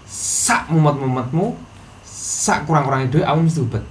sak 0.04 0.68
mumet-mumetmu 0.68 1.56
sak 2.04 2.68
kurang-kurangnya 2.68 3.08
duit 3.08 3.24
awakmu 3.24 3.46
mesti 3.46 3.62
ubet 3.62 3.84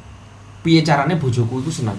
piye 0.61 0.83
caranya 0.83 1.14
bojoku 1.14 1.62
itu 1.62 1.71
senang 1.73 1.97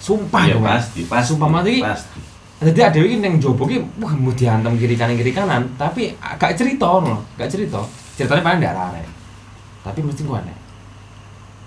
sumpah 0.00 0.50
Mas. 0.58 0.90
pasti, 0.90 1.00
pasti. 1.06 1.28
sumpah 1.30 1.48
mati 1.52 1.78
Pasti. 1.78 2.18
Jadi 2.62 2.80
ada 2.80 2.98
iki 3.02 3.18
ning 3.18 3.42
jopo 3.42 3.66
ki 3.66 3.82
wah 3.98 4.14
mau 4.14 4.30
diantem 4.30 4.78
kiri 4.78 4.94
kanan 4.94 5.18
kiri 5.18 5.34
kanan, 5.34 5.66
tapi 5.74 6.14
gak 6.38 6.54
cerita 6.54 6.86
no, 7.02 7.18
gak 7.34 7.50
cerita. 7.50 7.82
Ceritanya 8.14 8.42
paling 8.46 8.58
ndak 8.62 8.74
arek. 8.78 9.06
Tapi 9.82 9.98
mesti 10.06 10.22
ku 10.22 10.38
aneh. 10.38 10.54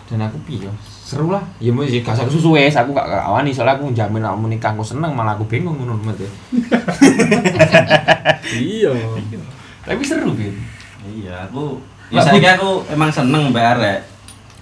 Dan 0.08 0.24
aku 0.24 0.38
piye? 0.48 0.72
Seru 0.80 1.34
lah. 1.34 1.44
Ya 1.60 1.76
mau 1.76 1.84
sih 1.84 2.00
gak 2.00 2.16
usah 2.16 2.32
susu 2.32 2.56
wes, 2.56 2.78
aku 2.78 2.96
gak 2.96 3.12
gak 3.12 3.24
awani 3.28 3.52
soalnya 3.52 3.76
aku 3.76 3.92
jamin 3.92 4.24
kamu 4.24 4.48
nikah 4.56 4.72
aku 4.72 4.86
seneng 4.86 5.12
malah 5.12 5.36
aku 5.36 5.44
bingung 5.46 5.76
ngono 5.76 6.00
mate. 6.00 6.26
Iya. 8.46 8.94
Tapi 9.84 10.02
seru 10.06 10.32
Bin. 10.38 10.54
Iya, 11.06 11.50
aku 11.50 11.82
ya 12.14 12.22
saiki 12.22 12.46
aku 12.46 12.86
emang 12.94 13.10
seneng 13.10 13.50
mbak 13.50 13.66
arek. 13.78 14.00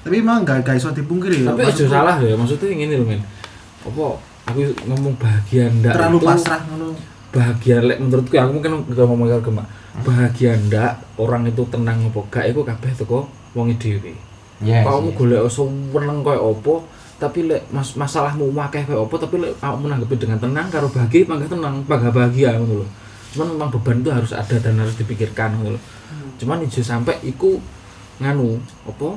Tapi 0.04 0.16
emang 0.24 0.42
gak 0.48 0.64
gak 0.66 0.80
iso 0.80 0.90
dipungkiri 0.96 1.46
ya. 1.46 1.52
Tapi 1.54 1.62
aja 1.68 1.86
salah 1.88 2.16
ya, 2.20 2.34
maksudnya 2.34 2.74
ngene 2.74 2.96
lho, 3.00 3.06
Men. 3.06 3.22
Apa 3.84 4.33
aku 4.44 4.60
ngomong 4.88 5.16
bahagia 5.16 5.72
ndak 5.72 5.96
Terlalu 5.96 6.20
itu 6.20 6.28
pasrah 6.28 6.62
ngono. 6.68 6.88
bahagia 7.34 7.78
lek 7.82 7.98
menurutku 7.98 8.36
aku 8.38 8.52
mungkin 8.54 8.72
gak 8.94 9.06
ngomong 9.10 9.28
karo 9.32 9.42
gemak. 9.42 9.68
Bahagia 10.06 10.52
ndak 10.58 10.92
orang 11.18 11.50
itu 11.50 11.64
tenang 11.70 11.98
apa 12.06 12.22
gak 12.30 12.46
iku 12.52 12.62
kabeh 12.62 12.92
teko 12.94 13.26
wong 13.58 13.74
dhewe. 13.78 14.14
Yes. 14.62 14.86
Kamu 14.86 15.12
yes. 15.12 15.18
golek 15.18 15.42
seneng 15.50 16.20
koyo 16.24 16.42
apa, 16.56 16.74
tapi 17.20 17.40
lek 17.50 17.62
mas 17.74 17.98
masalahmu 17.98 18.54
akeh 18.54 18.86
koyo 18.86 19.10
apa, 19.10 19.16
tapi 19.18 19.36
lek 19.42 19.52
kamu 19.60 19.76
menanggapi 19.90 20.16
dengan 20.16 20.40
tenang 20.40 20.68
karo 20.70 20.88
bahagia 20.88 21.26
mangga 21.26 21.48
tenang, 21.50 21.76
bangga 21.84 22.10
bahagia 22.14 22.50
ngono 22.58 22.86
lho. 22.86 22.88
Cuman 23.34 23.48
memang 23.58 23.70
beban 23.74 23.98
itu 24.06 24.10
harus 24.14 24.32
ada 24.32 24.56
dan 24.62 24.78
harus 24.78 24.96
dipikirkan 24.96 25.58
ngono 25.58 25.76
lho. 25.76 25.82
Cuman 26.38 26.62
ijo 26.64 26.82
sampai 26.86 27.18
iku 27.26 27.58
nganu 28.22 28.62
apa 28.86 29.10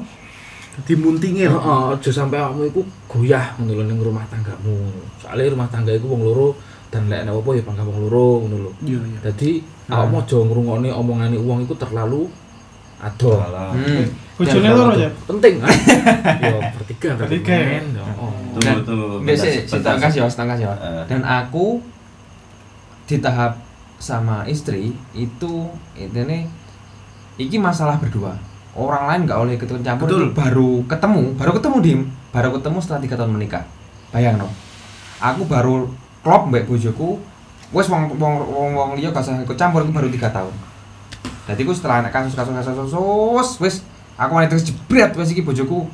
Dimuntingin. 0.84 1.48
Heeh, 1.48 1.82
aja 1.96 2.10
sampai 2.12 2.36
awakmu 2.36 2.68
iku 2.68 2.80
goyah 3.08 3.56
ngono 3.56 3.72
lho 3.80 3.82
ning 3.88 3.98
rumah 4.02 4.28
tanggamu. 4.28 4.92
Soale 5.16 5.48
rumah 5.48 5.64
tangga 5.72 5.96
iku 5.96 6.12
wong 6.12 6.20
loro 6.20 6.52
dan 6.92 7.08
lek 7.08 7.24
ana 7.24 7.32
apa 7.32 7.50
ya 7.56 7.62
bangga 7.64 7.82
wong 7.88 7.98
loro 8.04 8.44
ngono 8.44 8.56
lho. 8.68 8.70
Iya 8.84 9.00
iya. 9.00 9.18
Dadi 9.24 9.50
awakmu 9.88 10.20
aja 10.20 10.36
ngrungokne 10.36 10.88
omongane 10.92 11.36
wong 11.40 11.64
iku 11.64 11.74
terlalu 11.80 12.28
ado. 13.00 13.40
Hmm. 13.72 14.04
Bojone 14.36 14.68
loro 14.68 14.92
ya. 15.00 15.08
Penting 15.24 15.54
kan? 15.64 15.68
Yo 16.44 16.58
bertiga 16.76 17.08
Bertiga 17.16 17.54
ya? 17.56 17.64
men. 17.80 17.86
Oh. 18.20 18.28
Tunggu 18.52 18.60
Dan- 18.60 18.84
tunggu. 18.84 19.06
Nggak 19.24 19.36
bentar, 19.36 19.44
sih, 19.48 19.54
bentar. 19.64 19.72
setengah 19.96 20.08
sih, 20.12 20.20
setengah 20.28 20.54
sih. 20.60 20.66
Eh. 20.68 21.02
Dan 21.08 21.20
aku 21.24 21.80
di 23.06 23.16
tahap 23.22 23.56
sama 23.96 24.44
istri 24.44 24.92
itu 25.16 25.72
intinya 25.96 26.36
iki 27.40 27.56
masalah 27.56 27.96
berdua. 27.96 28.36
Orang 28.76 29.08
lain 29.08 29.20
nggak 29.24 29.38
boleh 29.40 29.54
ikut 29.56 29.68
campur. 29.80 30.04
Betul. 30.04 30.28
Ini 30.28 30.36
baru 30.36 30.70
ketemu, 30.84 31.22
baru 31.40 31.50
ketemu 31.56 31.76
dim, 31.80 32.00
baru 32.28 32.48
ketemu 32.52 32.78
setelah 32.84 33.00
tiga 33.00 33.16
tahun 33.16 33.32
menikah. 33.32 33.64
Bayang 34.12 34.36
no. 34.36 34.52
Aku 35.16 35.48
baru 35.48 35.88
klop 36.20 36.52
mbak 36.52 36.68
bojoku, 36.68 37.16
wes 37.72 37.88
wong 37.88 38.12
wong 38.20 38.34
wong 38.44 38.70
wong 38.76 38.90
liya 39.00 39.08
gak 39.16 39.24
usah 39.24 39.40
ikut 39.40 39.56
campur 39.56 39.80
itu 39.80 39.96
baru 39.96 40.12
tiga 40.12 40.28
tahun. 40.28 40.52
Jadi 41.48 41.64
aku 41.64 41.72
setelah 41.72 42.04
anak 42.04 42.12
kasus 42.12 42.36
kasus 42.36 42.52
kasus 42.52 42.74
kasus, 42.76 43.48
wes 43.64 43.74
aku 44.20 44.36
wanita 44.36 44.60
jebret 44.60 45.16
wes 45.16 45.32
iki 45.32 45.40
bojoku, 45.40 45.88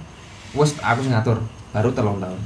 wes 0.59 0.75
aku 0.83 1.07
sing 1.07 1.15
ngatur 1.15 1.39
baru 1.71 1.95
telung 1.95 2.19
tahun. 2.19 2.41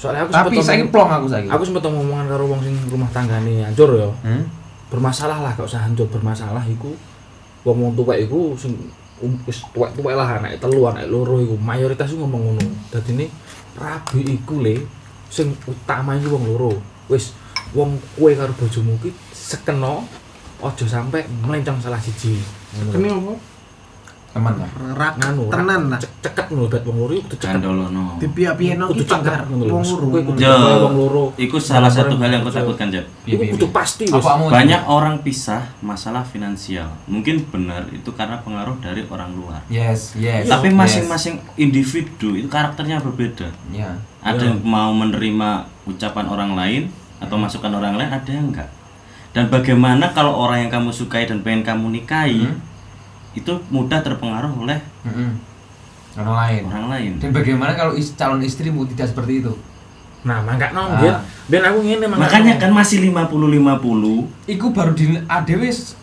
Soalnya 0.00 0.24
aku 0.24 0.32
Tapi 0.32 0.56
saya 0.64 0.82
plong 0.88 1.10
aku 1.12 1.26
saya. 1.28 1.46
Aku 1.52 1.62
sempat 1.68 1.84
ngomongan 1.84 2.32
karo 2.32 2.48
wong 2.48 2.64
sing 2.64 2.74
rumah 2.88 3.12
tanggane 3.12 3.60
hancur 3.60 3.92
ya. 3.94 4.08
Hmm? 4.24 4.48
Bermasalah 4.88 5.44
lah, 5.44 5.52
gak 5.52 5.68
usah 5.68 5.84
hancur 5.84 6.08
bermasalah 6.08 6.64
iku. 6.64 6.90
Wong 7.62 7.76
wong 7.76 7.92
tuwek 7.94 8.24
iku 8.24 8.56
sing 8.56 8.74
um, 9.22 9.38
wis 9.46 9.62
tuwek-tuwek 9.70 10.14
lah 10.18 10.42
anake 10.42 10.58
telu, 10.58 10.90
anake 10.90 11.08
loro 11.08 11.38
iku 11.38 11.54
mayoritas 11.56 12.10
iku 12.10 12.26
ngomong 12.26 12.42
ngono. 12.52 12.64
Dadine 12.90 13.30
rabi 13.78 14.20
iku 14.36 14.58
le 14.60 14.82
sing 15.30 15.54
utama 15.64 16.18
iku 16.18 16.36
wong 16.36 16.44
loro. 16.50 16.72
Wis 17.08 17.32
wong 17.72 17.96
kowe 18.18 18.30
karo 18.34 18.52
bojomu 18.58 18.98
ki 19.00 19.14
sekeno 19.32 20.04
aja 20.62 20.86
sampe 20.86 21.24
melencong 21.46 21.78
salah 21.80 21.98
siji. 22.02 22.38
Ngono. 22.76 22.90
Kene 22.92 23.08
apa? 23.10 23.32
Teman 24.32 24.56
lah. 24.56 24.68
Rak 24.96 25.14
Nganu, 25.20 25.52
tenan 25.52 25.92
lah. 25.92 26.00
Cek- 26.00 26.24
ceket 26.24 26.46
ngono 26.48 26.64
bet 26.72 26.82
wong 26.88 26.96
loro 27.04 27.12
kudu 27.20 27.36
ceket. 27.36 27.46
Candolono. 27.52 28.16
Di 28.16 28.26
pihak-pihak 28.32 28.76
Kudu 28.80 29.04
cangkar 29.04 29.44
wong 29.44 29.84
ceket 29.84 30.80
wong 30.80 30.94
loro. 30.96 31.24
Iku 31.36 31.60
salah 31.60 31.92
satu 31.92 32.16
hal 32.16 32.32
yang 32.32 32.40
aku 32.40 32.48
takutkan, 32.48 32.88
Jeb. 32.88 33.04
Kudu 33.28 33.68
pasti 33.68 34.08
Banyak 34.48 34.88
orang 34.88 35.20
pisah 35.20 35.76
masalah 35.84 36.24
finansial. 36.24 36.88
Mungkin 37.04 37.44
benar 37.52 37.84
itu 37.92 38.08
karena 38.12 38.40
pengaruh 38.40 38.80
dari 38.80 39.04
orang 39.12 39.36
luar. 39.36 39.60
Yes, 39.68 40.16
yes. 40.16 40.48
Tapi 40.48 40.72
yes. 40.72 40.76
masing-masing 40.80 41.36
individu 41.60 42.32
itu 42.32 42.48
karakternya 42.48 43.04
berbeda. 43.04 43.52
Ya. 43.68 44.00
Ada 44.24 44.40
Ya. 44.40 44.48
yang 44.48 44.64
mau 44.64 44.96
menerima 44.96 45.68
ucapan 45.84 46.26
orang 46.26 46.56
lain 46.56 46.82
atau 47.20 47.36
masukan 47.36 47.68
orang 47.68 48.00
lain, 48.00 48.08
ada 48.08 48.30
yang 48.32 48.48
enggak. 48.48 48.70
Dan 49.32 49.48
bagaimana 49.48 50.12
kalau 50.12 50.36
orang 50.36 50.64
yang 50.64 50.72
kamu 50.72 50.88
sukai 50.88 51.24
dan 51.24 51.40
pengen 51.40 51.64
kamu 51.64 52.00
nikahi 52.00 52.48
Hmm. 52.48 52.71
Itu 53.32 53.52
mudah 53.68 53.98
terpengaruh 53.98 54.52
oleh 54.54 54.78
Mm-mm. 55.02 55.30
Orang 56.12 56.36
lain. 56.36 56.62
orang 56.66 56.86
lain. 56.88 57.12
Dan 57.16 57.32
bagaimana 57.32 57.72
kalau 57.72 57.92
is- 57.92 58.12
calon 58.12 58.40
istrimu 58.40 58.84
tidak 58.84 59.08
seperti 59.08 59.40
itu? 59.40 59.52
Nah, 60.22 60.38
mangga 60.38 60.68
Ah. 60.68 60.70
nong, 60.70 60.90
ben, 61.00 61.14
ben 61.48 61.62
aku 61.64 61.78
ngene 61.80 62.04
Makanya 62.06 62.54
nong. 62.54 62.60
kan 62.60 62.70
masih 62.70 63.00
50-50 63.02 64.28
Iku 64.46 64.70
baru 64.70 64.92
di 64.92 65.18
ADW 65.18 65.62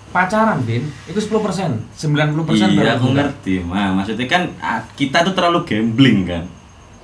pacaran, 0.09 0.59
Bin. 0.59 0.89
Iku 1.05 1.21
10%, 1.21 1.85
90% 1.93 2.73
Iya, 2.73 2.97
aku 2.97 3.13
ngerti. 3.13 3.61
Nah, 3.63 3.93
maksudnya 3.93 4.25
kan 4.25 4.49
ah, 4.57 4.81
kita 4.97 5.21
tuh 5.21 5.31
terlalu 5.31 5.61
gambling 5.63 6.25
kan. 6.25 6.43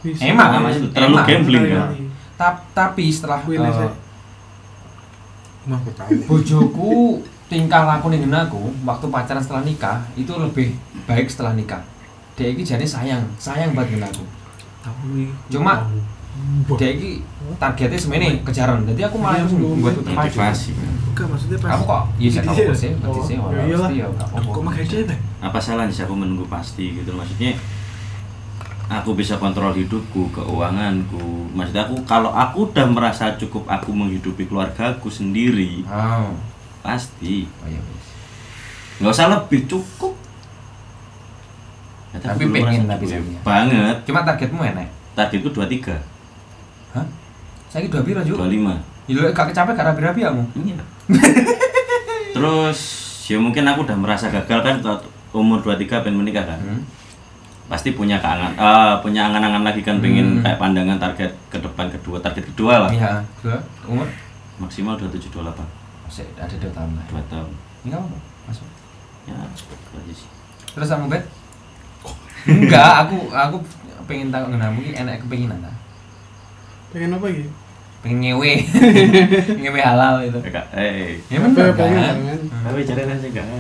Bisa. 0.02 0.26
Emang, 0.26 0.50
Nah, 0.50 0.60
maksudnya 0.60 0.90
terlalu 0.92 1.16
emang. 1.16 1.28
gambling 1.30 1.66
kan. 1.68 1.88
Ta- 2.36 2.62
tapi 2.74 3.08
setelah 3.08 3.40
ya. 3.46 3.94
Tahu. 5.88 6.14
bojoku 6.26 7.22
tingkah 7.56 7.88
laku 7.88 8.12
ning 8.12 8.28
aku 8.28 8.68
waktu 8.84 9.06
pacaran 9.08 9.40
setelah 9.40 9.64
nikah 9.64 10.04
itu 10.20 10.28
lebih 10.36 10.76
baik 11.08 11.32
setelah 11.32 11.56
nikah. 11.56 11.80
Dia 12.36 12.52
iki 12.52 12.68
jadi 12.68 12.84
sayang, 12.84 13.24
sayang 13.40 13.72
banget 13.72 13.96
dengan 13.96 14.12
aku. 14.12 14.24
Tahu 14.84 15.02
nih. 15.16 15.32
Cuma 15.48 15.88
dia 16.76 16.90
iki 16.92 17.24
targetnya 17.56 17.96
semene 17.96 18.44
kejaran. 18.44 18.84
Jadi 18.84 19.02
aku 19.08 19.16
malah 19.16 19.40
Iya, 19.40 19.48
terus 19.48 19.56
belum. 19.56 19.80
buat 19.80 19.94
terpacu. 19.96 20.20
Motivasi. 20.20 20.72
Enggak 21.16 21.28
maksudnya 21.32 21.58
pas. 21.64 21.70
Kamu 21.72 21.84
kok 21.88 22.04
iya 22.20 22.28
sih 22.30 22.42
kamu 22.44 22.76
sih, 22.76 22.92
berarti 23.00 23.22
sih 23.24 23.36
Oh, 23.40 23.48
orang 23.48 23.64
iya 23.64 23.76
pasti 23.80 23.96
ya. 23.96 24.08
Kok 24.52 24.62
makai 24.68 24.84
dia? 24.84 25.16
Apa 25.40 25.58
salahnya 25.64 25.96
sih 25.96 26.04
aku 26.04 26.12
menunggu 26.12 26.44
pasti 26.52 26.86
gitu 26.92 27.16
maksudnya 27.16 27.56
aku 28.86 29.16
bisa 29.16 29.40
kontrol 29.40 29.72
hidupku, 29.72 30.28
keuanganku. 30.30 31.56
Maksudnya 31.56 31.88
aku 31.88 32.04
kalau 32.04 32.36
aku 32.36 32.68
udah 32.70 32.86
merasa 32.86 33.32
cukup 33.34 33.64
aku 33.66 33.96
menghidupi 33.96 34.44
keluargaku 34.44 35.08
sendiri, 35.08 35.88
Oh. 35.88 36.36
Pasti 36.86 37.50
Oh 37.60 37.68
iya, 37.68 37.82
wis. 37.82 38.06
nggak 39.02 39.12
usah 39.12 39.28
lebih 39.28 39.66
cukup. 39.66 40.14
Ya, 42.14 42.18
Tapi 42.22 42.46
belum 42.46 42.54
pengen 42.54 42.84
tapi 42.88 43.06
banget. 43.44 43.96
Cuma 44.08 44.24
targetmu 44.24 44.62
enak. 44.64 44.88
Targetku 45.18 45.50
23, 45.50 46.00
Hah? 46.94 47.06
Saya 47.68 47.90
dua 47.90 48.06
pira 48.06 48.22
juga. 48.22 48.48
25. 48.48 48.72
Ya 49.06 49.12
lu 49.12 49.22
gak 49.30 49.52
kecapek 49.52 49.76
gak 49.76 49.88
rapi-rapi 49.92 50.22
kamu. 50.24 50.44
Iya. 50.56 50.80
Terus 52.32 52.80
ya 53.26 53.38
mungkin 53.38 53.64
aku 53.66 53.84
udah 53.84 53.98
merasa 53.98 54.30
gagal 54.30 54.60
kan 54.62 54.76
umur 55.32 55.60
23 55.60 56.04
pengen 56.04 56.16
menikah 56.16 56.46
kan. 56.46 56.60
Hmm. 56.60 56.82
Pasti 57.66 57.92
punya 57.92 58.22
keangan 58.22 58.54
eh, 58.54 58.94
punya 59.02 59.26
angan-angan 59.26 59.66
lagi 59.66 59.82
kan 59.82 59.98
pengen 60.00 60.40
Hmm. 60.40 60.44
kayak 60.46 60.58
pandangan 60.58 60.98
target 60.98 61.32
ke 61.50 61.58
depan 61.58 61.90
kedua, 61.90 62.18
target 62.20 62.46
kedua 62.54 62.88
lah. 62.88 62.90
Iya, 62.90 63.12
dua 63.42 63.58
umur 63.86 64.08
Maksimal 64.56 64.96
27 64.96 65.28
28 65.28 65.52
masih 65.52 65.85
ada 66.38 66.56
dua 66.62 66.72
tahun 66.72 66.92
lah. 66.96 67.06
2 67.10 67.32
tahun. 67.34 67.52
Ini 67.86 67.90
kamu 67.94 68.06
apa? 68.06 68.18
Masuk. 68.50 68.68
Ya, 69.26 69.36
aja 69.42 70.14
sih. 70.14 70.30
Terus 70.74 70.90
kamu 70.90 71.10
bet? 71.10 71.24
Enggak, 72.46 72.94
aku 73.06 73.18
aku 73.34 73.58
pengen 74.06 74.30
tahu 74.30 74.54
ngenah 74.54 74.70
mungkin 74.70 74.94
enak 74.94 75.26
kepenginan 75.26 75.66
ta. 75.66 75.74
Pengen 76.94 77.18
apa 77.18 77.26
gitu? 77.34 77.50
Pengen 78.06 78.22
ngewe. 78.22 78.54
ngewe 79.66 79.80
halal 79.82 80.22
itu. 80.22 80.40
Ya, 80.46 80.52
Kak, 80.54 80.66
eh. 80.78 81.18
Ya 81.26 81.42
bener 81.42 81.74
kan? 81.74 82.18
Tapi 82.62 82.86
cari 82.86 83.02
aja 83.02 83.30
kan. 83.34 83.48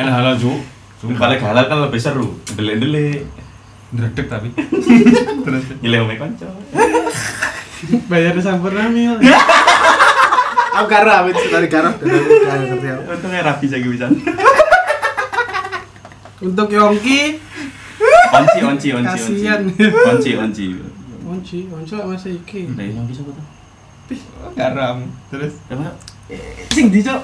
Enak 0.00 0.14
halal 0.14 0.34
ju. 0.40 0.56
Kalau 1.04 1.36
halal 1.36 1.64
kan 1.68 1.78
lebih 1.84 2.00
seru. 2.00 2.40
Dele-dele. 2.56 3.28
Dredeg 3.92 4.26
tapi. 4.28 4.48
Terus 5.44 5.64
Nyileh 5.84 6.00
omek 6.04 6.16
kanca. 6.16 6.48
Bayar 8.10 8.34
sampurna 8.42 8.90
mil. 8.90 9.14
Aku 10.78 10.86
karo 10.86 11.10
awet 11.10 11.34
tadi 11.34 11.66
karo 11.66 11.90
dan 11.90 12.06
aku 12.06 12.30
gak 12.46 12.56
ngerti 12.70 12.86
aku. 12.86 13.02
Untungnya 13.10 13.42
rapi 13.42 13.66
saja 13.66 13.82
bisa. 13.82 14.06
Untuk 16.46 16.70
Yongki 16.70 17.42
Onci, 18.28 18.60
onci, 18.62 18.62
onci, 18.62 18.88
onci. 18.94 19.10
Kasian. 19.10 19.60
Onci, 20.06 20.30
onci. 20.38 20.66
Onci, 21.26 21.58
onci 21.66 21.92
lah 21.98 22.06
masa 22.06 22.30
iki. 22.30 22.70
Nah, 22.78 22.86
yang 22.86 23.10
bisa 23.10 23.26
tuh? 23.26 23.58
garam. 24.56 25.04
Terus 25.28 25.54
Apa? 25.68 25.92
Sing 26.72 26.92
di 26.92 27.00
cok. 27.02 27.22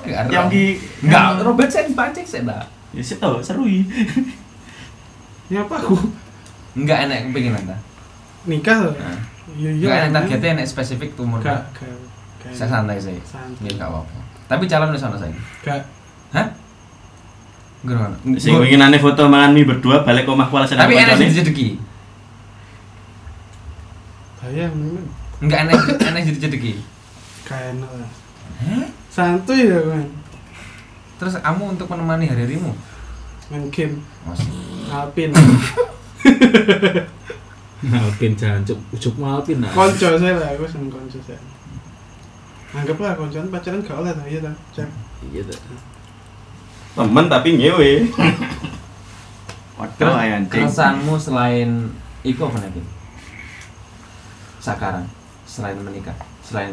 Di 0.51 0.65
enggak 1.05 1.45
Robert 1.45 1.71
saya 1.71 1.89
dipancing 1.89 2.27
saya 2.27 2.43
enggak. 2.45 2.67
Ya 2.95 3.03
sih 3.05 3.17
tau, 3.21 3.39
seru 3.39 3.69
i. 3.69 3.85
Ini 5.49 5.57
apa 5.63 5.75
aku? 5.79 5.97
Enggak 6.75 7.09
enak 7.09 7.31
kepenginan 7.31 7.65
ta. 7.69 7.77
nikah 8.45 8.77
loh. 8.85 8.95
Nah. 8.97 9.34
Iya 9.53 9.71
iya. 9.71 9.85
Enggak 9.85 9.99
enak 10.01 10.13
targetnya 10.17 10.51
enak 10.57 10.67
spesifik 10.67 11.11
tuh 11.13 11.25
umur. 11.25 11.39
Gak 11.39 11.61
gak. 11.73 11.85
gak- 12.41 12.55
Saya 12.55 12.69
santai 12.71 12.97
sih. 12.97 13.17
Santai. 13.23 13.69
Ya 13.69 13.71
enggak 13.75 13.89
apa-apa. 13.93 14.19
Tapi 14.45 14.65
calon 14.65 14.91
di 14.91 14.99
sana 14.99 15.17
saya. 15.17 15.33
Gak. 15.61 15.81
Hah? 16.33 16.47
Gimana? 17.85 18.17
Sing 18.41 18.57
ingin 18.57 18.81
aneh 18.81 18.97
foto 18.97 19.29
mangan 19.29 19.53
mie 19.53 19.69
berdua 19.69 20.01
balik 20.01 20.25
ke 20.25 20.33
omah 20.33 20.49
kuala 20.49 20.65
sedang 20.65 20.89
Tapi 20.89 20.97
enak 20.97 21.21
jadi 21.21 21.45
rezeki. 21.45 21.69
Bayang 24.41 24.73
memang. 24.73 25.07
Enggak 25.41 25.59
enak 25.69 25.77
enak 26.03 26.21
jadi 26.25 26.39
rezeki. 26.41 26.73
Gak 27.45 27.61
enak 27.77 27.91
lah. 27.93 28.11
Santuy 29.09 29.69
ya 29.69 29.81
kan. 29.85 30.09
Terus 31.15 31.37
kamu 31.39 31.77
untuk 31.77 31.87
menemani 31.87 32.27
hari-harimu? 32.27 32.73
Main 33.53 33.69
game. 33.69 34.01
Masih. 34.25 34.49
Alpin. 34.89 35.31
Alpin 37.93 38.33
jancuk, 38.39 38.79
ujuk 38.95 39.15
Alpin 39.21 39.61
nah. 39.61 39.69
konco 39.75 40.17
saya 40.17 40.35
lah, 40.39 40.49
aku 40.57 40.65
seneng 40.65 40.89
konco 40.89 41.19
saya. 41.21 41.37
Anggaplah 42.75 43.15
koncoan 43.15 43.53
pacaran 43.53 43.85
gak 43.85 43.99
oleh 44.01 44.13
lah, 44.15 44.27
iya 44.27 44.39
tak? 44.43 44.55
Cek. 44.75 44.89
Iya 45.31 45.43
tuh. 45.47 45.59
Temen 46.95 47.27
tapi 47.27 47.49
ngewe. 47.59 47.93
Waduh 49.79 50.15
anjing. 50.15 50.47
keresahanmu 50.51 51.15
selain 51.19 51.91
Iko 52.23 52.47
apa 52.47 52.63
nih? 52.63 52.87
Sekarang 54.63 55.05
selain 55.45 55.77
menikah, 55.83 56.15
selain 56.41 56.73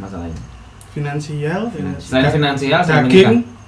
masalah 0.00 0.26
ini. 0.26 0.40
Finansial, 0.90 1.70
Selain 2.02 2.26
finansial, 2.34 2.80
selain 2.82 3.06
daging. 3.06 3.38
menikah. 3.38 3.60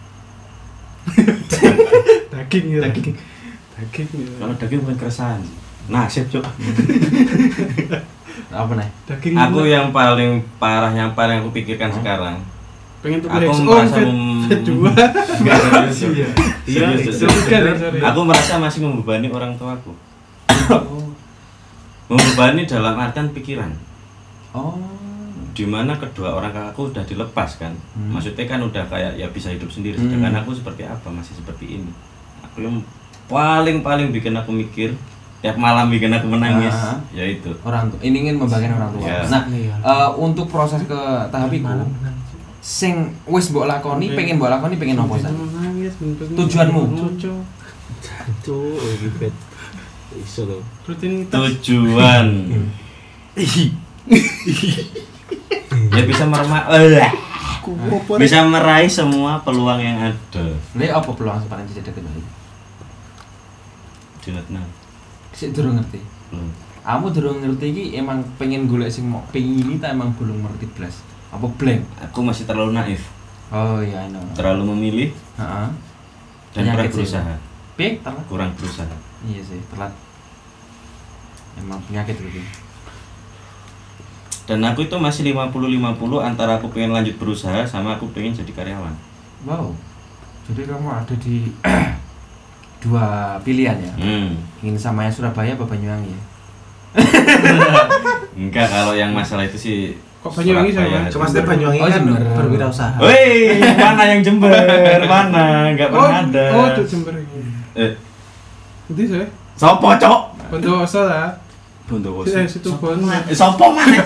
daging 2.34 2.64
ya. 2.74 2.80
Daging. 2.90 3.14
Daging 3.78 4.08
ya. 4.10 4.30
Kalau 4.42 4.54
daging 4.58 4.80
bukan 4.82 4.96
keresahan. 4.98 5.40
Nasib, 5.90 6.30
Cuk. 6.30 6.44
Apa 8.52 8.72
nih? 8.76 8.88
Daging. 9.08 9.34
Aku 9.34 9.64
gula. 9.64 9.72
yang 9.72 9.86
paling 9.90 10.44
parah 10.60 10.92
yang 10.92 11.16
paling 11.16 11.40
aku 11.40 11.50
pikirkan 11.56 11.90
sekarang. 11.90 12.36
pengen 13.02 13.18
tuh 13.18 13.34
Aku 13.34 13.50
oh, 13.50 13.58
merasa 13.66 14.00
dua. 14.62 14.92
Cuk. 15.90 16.14
Iya. 16.62 16.86
Sorry, 17.02 17.10
sorry, 17.10 17.74
sorry. 17.74 17.98
Aku 17.98 18.20
merasa 18.22 18.62
masih 18.62 18.86
membebani 18.86 19.26
orang 19.32 19.58
tuaku. 19.58 19.90
membebani 22.12 22.62
dalam 22.68 22.94
artian 23.00 23.32
pikiran. 23.34 23.72
Oh. 24.54 24.78
Di 25.52 25.66
mana 25.66 25.98
kedua 25.98 26.36
orang 26.38 26.54
kakakku 26.54 26.94
udah 26.94 27.02
dilepas 27.02 27.58
kan. 27.58 27.74
Hmm. 27.96 28.14
Maksudnya 28.14 28.44
kan 28.46 28.60
udah 28.62 28.84
kayak 28.86 29.18
ya 29.18 29.26
bisa 29.32 29.50
hidup 29.50 29.72
sendiri. 29.72 29.98
Hmm. 29.98 30.06
Sedangkan 30.06 30.44
aku 30.44 30.54
seperti 30.54 30.86
apa 30.86 31.08
masih 31.10 31.34
seperti 31.34 31.82
ini. 31.82 31.90
Aku 32.46 32.62
yang 32.62 32.84
paling 33.26 33.82
paling 33.82 34.12
bikin 34.12 34.36
aku 34.36 34.52
mikir 34.52 34.94
tiap 35.42 35.58
malam 35.58 35.90
bikin 35.90 36.14
aku 36.14 36.30
menangis 36.30 36.70
Ah. 36.70 37.02
yaitu 37.10 37.50
Orang 37.66 37.90
tua. 37.90 37.98
Ini 37.98 38.14
ingin 38.14 38.38
membagikan 38.38 38.78
orang 38.78 38.94
tua. 38.94 39.02
Iya. 39.02 39.26
Nah, 39.26 39.42
eh, 39.82 40.10
untuk 40.16 40.46
proses 40.46 40.86
ke 40.86 41.00
tahap 41.34 41.50
itu, 41.50 41.66
sing 42.62 43.10
wis 43.26 43.50
mbok 43.50 43.66
lakoni, 43.66 44.14
pengen 44.14 44.38
mbok 44.38 44.54
lakoni, 44.54 44.78
pengen 44.78 45.02
apa 45.02 45.18
sih? 45.18 45.34
Tujuanmu? 46.38 46.82
Tujuan 51.26 52.26
ya 55.96 56.02
bisa 56.04 56.24
bisa 58.18 58.44
meraih 58.44 58.90
semua 58.90 59.40
peluang 59.40 59.80
yang 59.80 60.12
ada 60.12 60.44
Lha 60.76 60.92
apa 60.92 61.10
peluang 61.14 61.40
paling 61.48 61.64
cedek 61.70 61.96
kembali? 61.96 62.20
Junet 64.20 64.46
nah 64.52 64.66
Sik 65.32 65.52
durung 65.52 65.76
ngerti. 65.76 66.00
belum 66.30 66.48
Kamu 66.82 67.06
durung 67.10 67.38
ngerti 67.38 67.66
iki 67.68 67.84
emang 67.94 68.20
pengen 68.36 68.66
golek 68.66 68.88
sing 68.88 69.06
mau 69.06 69.22
pengen 69.30 69.62
ini 69.62 69.74
tak 69.76 69.94
emang 69.94 70.12
belum 70.14 70.42
ngerti 70.42 70.66
blas. 70.72 71.00
Apa 71.30 71.48
blank? 71.48 71.82
aku 71.98 72.18
masih 72.20 72.44
terlalu 72.44 72.72
naif 72.72 73.02
Oh 73.48 73.80
iya, 73.80 74.04
I 74.04 74.08
know. 74.08 74.20
terlalu 74.32 74.68
memilih 74.72 75.08
Heeh. 75.36 75.68
dan 76.52 76.62
kurang 76.68 76.88
sih. 76.88 76.92
berusaha 76.92 77.34
Pik, 77.72 77.92
telat. 78.00 78.24
kurang 78.28 78.50
berusaha 78.52 78.92
Iya 79.24 79.40
sih, 79.40 79.60
telat. 79.68 79.92
Emang 81.54 81.80
penyakit 81.82 82.16
gitu. 82.16 82.40
dan 84.42 84.58
aku 84.62 84.82
itu 84.82 84.96
masih 84.98 85.30
50-50 85.30 85.94
antara 86.18 86.58
aku 86.58 86.66
pengen 86.68 86.90
lanjut 86.90 87.14
berusaha 87.14 87.62
sama 87.62 87.94
aku 87.94 88.10
pengen 88.10 88.34
jadi 88.34 88.52
karyawan 88.52 88.92
Wow. 89.42 89.72
Jadi 90.42 90.66
kamu 90.66 90.88
ada 90.88 91.14
di 91.16 91.50
dua 92.82 93.06
pilihan 93.40 93.78
ya. 93.78 93.92
hmm. 93.94 94.28
Ingin 94.60 94.76
sama 94.76 95.06
yang 95.06 95.14
Surabaya 95.14 95.54
apa 95.54 95.62
Banyuwangi 95.62 96.10
ya? 96.10 96.22
enggak 98.34 98.66
kalau 98.66 98.92
yang 98.92 99.10
masalah 99.10 99.44
itu 99.44 99.56
sih 99.56 99.78
Kok 100.18 100.30
Banyuwangi 100.32 100.70
sama? 100.70 101.06
Cuma 101.08 101.24
setiap 101.24 101.46
Banyuwangi 101.48 101.78
Oh, 101.78 101.86
kan 101.88 101.98
Jember. 101.98 102.22
berwirausaha. 102.32 102.94
Woi, 102.96 103.58
mana 103.74 104.02
yang 104.06 104.20
Jember? 104.20 104.54
Mana? 105.02 105.66
Enggak 105.68 105.90
Oh, 105.90 105.98
pernah 106.00 106.22
ada. 106.24 106.44
oh, 106.52 106.66
tuh 106.72 106.84
Jember 106.86 107.14
ini. 107.16 107.42
Eh, 107.74 107.90
Nanti 108.86 109.02
saya. 109.04 109.26
sopo, 109.52 109.90
Cok? 109.92 110.20
Bondowoso 110.46 111.00
lah. 111.02 111.34
Bondowoso. 111.90 112.30
Eh, 112.32 112.46
situ. 112.46 112.70
Eh, 112.70 113.34
sopo 113.34 113.74
mana? 113.74 113.98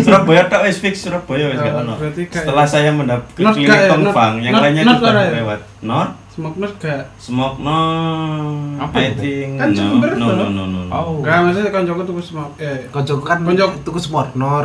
Surabaya 0.00 0.48
tok 0.48 0.64
wis 0.64 0.80
fix 0.80 1.04
Surabaya 1.04 1.52
wis 1.52 1.60
Oh, 1.60 1.62
gak 1.62 1.74
ono. 1.78 1.92
berarti 1.96 2.22
kayak- 2.24 2.48
Setelah 2.48 2.64
saya 2.64 2.88
mendapat 2.88 3.28
Not 3.36 3.52
klinik 3.52 3.68
ya? 3.68 3.88
Tongfang, 3.92 4.32
yang 4.40 4.52
lainnya 4.56 4.82
juga 4.88 5.08
ya? 5.12 5.36
lewat. 5.36 5.60
Not 5.84 6.08
Smoke 6.38 6.54
Nut 6.54 6.70
gak? 6.78 7.02
smoke 7.18 7.58
no. 7.58 7.78
Apa 8.78 8.94
I 9.02 9.10
itu? 9.10 9.18
think 9.26 9.50
Kan 9.58 9.74
no. 9.74 9.98
No, 9.98 10.06
no, 10.14 10.46
no, 10.46 10.62
no. 10.70 10.80
no. 10.86 10.94
Oh. 10.94 11.18
Gak, 11.18 11.42
maksudnya 11.42 11.74
koncoku 11.74 12.06
tuku 12.06 12.22
smoke. 12.22 12.54
Eh, 12.62 12.86
Koncoku 12.94 13.26
kan 13.26 13.42
Konco- 13.42 13.74
tuku 13.82 13.98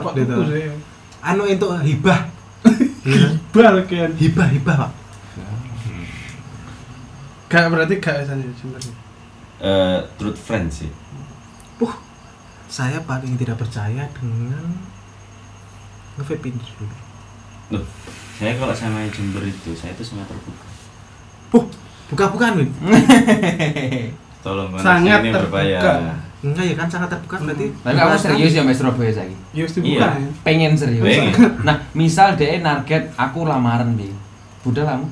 kok 0.05 0.13
gitu. 0.13 0.37
Anu 1.25 1.49
itu 1.49 1.65
hibah. 1.65 2.29
Bal 3.57 3.81
kan. 3.89 4.13
hibah 4.13 4.47
hibah, 4.53 4.75
Pak. 4.85 4.91
Gak 7.49 7.65
berarti 7.73 7.97
gak 7.97 8.21
misalnya 8.21 8.53
Jember. 8.53 8.81
Eh, 9.57 9.99
truth 10.21 10.37
friend 10.37 10.69
sih. 10.69 10.93
Puh. 11.81 11.93
Saya 12.69 13.01
paling 13.01 13.33
tidak 13.33 13.57
percaya 13.57 14.05
dengan 14.13 14.77
nge-vape 16.21 16.53
dulu. 16.53 16.85
Loh, 17.73 17.85
saya 18.37 18.57
kalau 18.61 18.73
sama 18.73 19.01
yang 19.01 19.09
Jember 19.09 19.41
itu, 19.41 19.73
saya 19.73 19.93
itu 19.93 20.05
sangat 20.05 20.29
terbuka. 20.29 20.69
Puh, 21.53 21.63
buka-bukaan, 22.09 22.57
Win. 22.57 22.69
Tolong 24.43 24.67
Sangat 24.75 25.21
terbuka. 25.21 25.39
berbahaya. 25.39 25.79
Enggak 26.43 26.65
ya 26.65 26.75
kan 26.75 26.87
sangat 26.89 27.07
terbuka 27.07 27.39
berarti. 27.39 27.71
Tapi 27.71 27.95
kamu 27.95 28.19
serius 28.19 28.51
ya 28.51 28.61
Mas 28.61 28.75
Surabaya? 28.75 29.23
Ya 29.53 29.63
mesti 29.63 29.79
Iya. 29.79 29.87
buka 29.95 30.07
ya. 30.11 30.29
Pengen 30.43 30.71
serius. 30.75 31.05
Pengen. 31.05 31.31
Nah, 31.67 31.75
misal 31.93 32.35
dia 32.35 32.59
narget 32.59 33.07
aku 33.15 33.47
lamaran 33.47 33.95
bi. 33.95 34.11
Budal 34.59 34.83
kamu. 34.83 35.07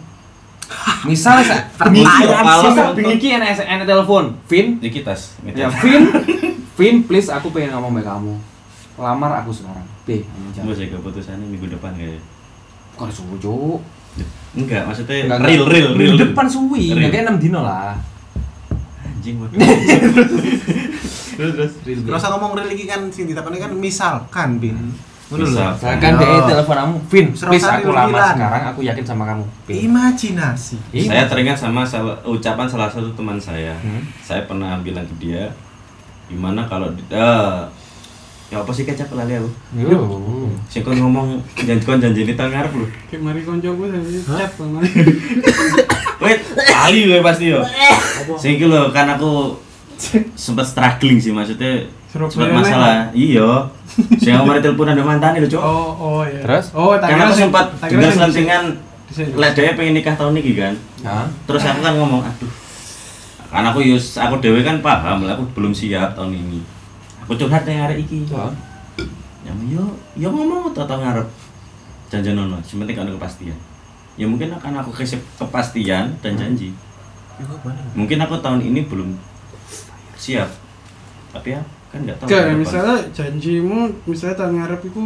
Misal 1.05 1.39
sa 1.39 1.63
bengi 1.81 2.03
Pertanyaan 2.03 2.43
misal 2.43 2.91
sih. 2.91 3.03
iki 3.13 3.27
enak 3.31 3.55
enak 3.55 3.85
telepon, 3.85 4.35
Vin. 4.45 4.67
Dikit 4.77 5.03
tas. 5.03 5.39
Ya, 5.47 5.71
Vin. 5.71 6.11
Vin, 6.75 6.95
please 7.01 7.27
aku 7.27 7.47
pengen 7.49 7.71
ngomong 7.73 7.95
sama 7.95 8.19
kamu. 8.19 8.33
Lamar 8.97 9.31
aku 9.39 9.51
sekarang. 9.51 9.87
B. 10.03 10.27
Gue 10.57 10.75
jaga 10.75 10.99
putusannya 10.99 11.45
minggu 11.45 11.71
depan 11.71 11.95
kayak. 11.95 12.19
Kok 12.93 13.07
suju? 13.07 13.79
Enggak, 14.51 14.83
maksudnya 14.83 15.15
Enggak, 15.25 15.39
real, 15.47 15.63
real, 15.63 15.89
real. 15.95 16.11
Minggu 16.13 16.23
depan 16.27 16.45
suwi, 16.45 16.91
Real. 16.91 17.07
enggak 17.07 17.11
kayak 17.13 17.25
6 17.31 17.43
dino 17.43 17.61
lah. 17.63 17.95
Anjing 19.01 19.35
waduh. 19.39 19.55
Terus 21.31 21.53
terus 21.55 21.73
Terus 22.03 22.21
ngomong 22.27 22.53
religi 22.53 22.85
kan 22.85 23.07
sing 23.09 23.25
ditakoni 23.25 23.57
kan 23.57 23.71
misalkan, 23.73 24.59
Bin. 24.59 24.77
Ngono 25.31 25.41
lho. 25.41 25.49
Misal. 25.49 25.71
Misalkan 25.73 26.11
dia 26.19 26.37
telepon 26.43 26.75
kamu, 26.75 26.95
Vin, 27.07 27.27
please 27.31 27.63
aku 27.63 27.89
rilang. 27.89 28.11
sekarang, 28.35 28.63
aku 28.67 28.79
yakin 28.83 29.05
sama 29.07 29.23
kamu. 29.25 29.43
Vin. 29.63 29.75
Imajinasi. 29.87 30.77
Iya. 30.91 31.07
Saya 31.07 31.23
teringat 31.25 31.57
sama 31.57 31.81
salah- 31.81 32.19
ucapan 32.21 32.67
salah 32.67 32.91
satu 32.91 33.09
teman 33.15 33.39
saya. 33.39 33.73
Hmm. 33.79 34.03
Saya 34.19 34.43
pernah 34.43 34.75
bilang 34.83 35.07
ke 35.07 35.15
dia, 35.17 35.47
gimana 36.27 36.67
kalau 36.67 36.91
eh, 36.91 37.59
ya 38.51 38.59
apa 38.59 38.71
sih 38.75 38.83
kecap 38.83 39.07
lali 39.15 39.39
aku. 39.39 39.47
Yo. 39.79 39.99
Sing 40.67 40.83
kon 40.83 40.99
ngomong 40.99 41.39
janji 41.55 41.87
kon 41.87 42.03
janji 42.03 42.27
ini 42.27 42.35
tang 42.35 42.51
ngarep 42.51 42.75
lho. 42.75 42.83
Kayak 43.07 43.21
mari 43.23 43.41
koncoku 43.47 43.87
chat 44.27 44.51
sama. 44.59 44.83
Wait, 46.19 46.43
lali 46.51 46.99
gue 47.07 47.19
pasti 47.23 47.47
yo. 47.47 47.63
Sing 48.35 48.59
iki 48.59 48.67
lho 48.67 48.91
kan 48.91 49.07
aku 49.15 49.55
sempat 50.35 50.67
struggling 50.67 51.15
sih 51.15 51.31
maksudnya 51.31 51.87
sempat 52.11 52.51
masalah. 52.51 53.07
Iya. 53.15 53.71
Sing 54.19 54.35
mari 54.43 54.59
telepon 54.59 54.91
ada 54.91 54.99
mantan 54.99 55.39
itu, 55.39 55.55
Cok. 55.55 55.63
Oh, 55.63 55.95
oh 55.95 56.21
ya. 56.27 56.43
Terus? 56.43 56.75
Oh, 56.75 56.99
tak 56.99 57.07
Kan 57.07 57.23
kira 57.23 57.23
aku 57.31 57.35
sempat 57.39 57.65
dengar 57.87 58.11
selentingan 58.11 58.63
lek 59.15 59.51
dhewe 59.55 59.79
pengen 59.79 59.95
nikah 59.95 60.15
tahun 60.19 60.35
ini 60.35 60.51
kan. 60.59 60.75
Terus 61.47 61.63
aku 61.63 61.79
kan 61.79 61.95
ngomong, 61.95 62.19
aduh. 62.27 62.51
Kan 63.47 63.63
aku 63.63 63.79
yus 63.79 64.19
aku 64.19 64.43
dewe 64.43 64.59
kan 64.59 64.83
paham 64.83 65.23
lah 65.23 65.39
aku 65.39 65.47
belum 65.55 65.71
siap 65.71 66.19
tahun 66.19 66.35
ini. 66.35 66.80
Curhat 67.37 67.63
yang 67.63 67.87
arek 67.87 67.97
iki. 68.03 68.27
Hah? 68.31 68.51
Ya 69.41 69.51
yo 69.67 69.83
yo 70.13 70.27
ngomong 70.29 70.71
atau 70.71 70.85
tau 70.85 70.99
ngarep. 70.99 71.27
Janjian 72.11 72.35
ono, 72.35 72.59
yang 72.59 72.77
penting 72.83 72.95
kan 72.95 73.03
ada 73.07 73.13
kepastian. 73.15 73.57
Ya 74.19 74.25
mungkin 74.27 74.51
akan 74.51 74.83
aku 74.83 74.91
kasih 74.91 75.17
kepastian 75.39 76.11
dan 76.19 76.35
janji. 76.35 76.75
Iku 77.39 77.55
mana? 77.63 77.79
Mungkin 77.95 78.17
aku 78.19 78.35
tahun 78.37 78.59
ini 78.61 78.83
belum 78.85 79.15
siap. 80.13 80.51
Tapi 81.31 81.55
ya 81.55 81.61
kan 81.91 81.99
nggak 82.03 82.17
tahu 82.19 82.27
Gak, 82.27 82.55
misalnya 82.55 82.95
janjimu 83.11 83.91
misalnya 84.05 84.35
tahun 84.39 84.53
ngarep 84.59 84.81
itu 84.85 85.01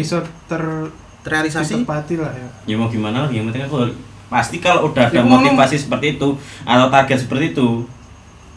bisa 0.00 0.16
ter 0.48 0.62
Terrealisasi. 1.24 1.80
ditepati 1.80 2.20
lah 2.20 2.32
ya. 2.32 2.48
ya 2.68 2.74
mau 2.76 2.88
gimana 2.88 3.24
lagi 3.24 3.40
yang 3.40 3.48
penting 3.48 3.64
aku 3.64 3.88
pasti 4.28 4.60
kalau 4.60 4.92
udah 4.92 5.08
ada 5.08 5.20
Ya, 5.20 5.24
motivasi 5.24 5.76
seperti 5.76 6.20
itu 6.20 6.28
atau 6.64 6.86
target 6.92 7.16
seperti 7.16 7.56
itu 7.56 7.68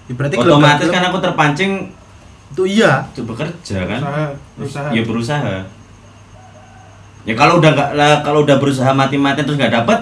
Ya, 0.08 0.14
berarti 0.16 0.36
otomatis 0.36 0.88
kan 0.88 1.04
aku 1.08 1.20
terpancing 1.20 1.72
itu 2.58 2.82
iya. 2.82 3.06
untuk 3.14 3.38
bekerja 3.38 3.86
kan 3.86 4.02
Usaha, 4.02 4.26
usaha. 4.58 4.90
ya 4.90 5.02
berusaha 5.06 5.54
ya 7.22 7.34
kalau 7.38 7.62
udah 7.62 7.70
nggak 7.70 7.90
lah 7.94 8.26
kalau 8.26 8.42
udah 8.42 8.58
berusaha 8.58 8.90
mati-matian 8.90 9.46
terus 9.46 9.62
nggak 9.62 9.78
dapet 9.78 10.00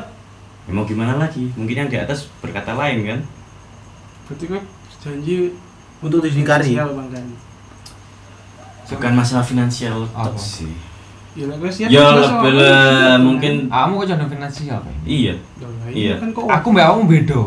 ya 0.64 0.72
mau 0.72 0.88
gimana 0.88 1.20
lagi 1.20 1.52
mungkin 1.60 1.84
yang 1.84 1.90
di 1.92 2.00
atas 2.00 2.32
berkata 2.40 2.72
lain 2.74 3.04
kan 3.04 3.20
Berarti 4.26 4.44
gue 4.48 4.62
janji 5.04 5.36
Untuk 6.00 6.24
didikari. 6.24 6.74
finansial, 6.74 6.98
Bang 6.98 7.10
kan. 7.12 7.26
bukan 8.88 9.12
masalah 9.14 9.46
finansial 9.46 10.08
Apa? 10.10 10.32
tok 10.32 10.40
sih 10.40 10.74
Ya 11.36 11.44
ya 11.46 11.52
lebih 11.52 11.68
aku, 12.32 12.48
lah, 12.56 13.20
mungkin 13.20 13.68
Kamu 13.68 14.00
kok 14.00 14.08
jodoh 14.08 14.30
finansial, 14.32 14.80
Pak? 14.80 14.96
iya 15.04 15.36
Iya. 15.92 16.16
Kan 16.16 16.32
kok 16.32 16.48
Aku 16.48 16.72
mbak 16.72 16.88
kamu 16.88 17.04
beda. 17.12 17.42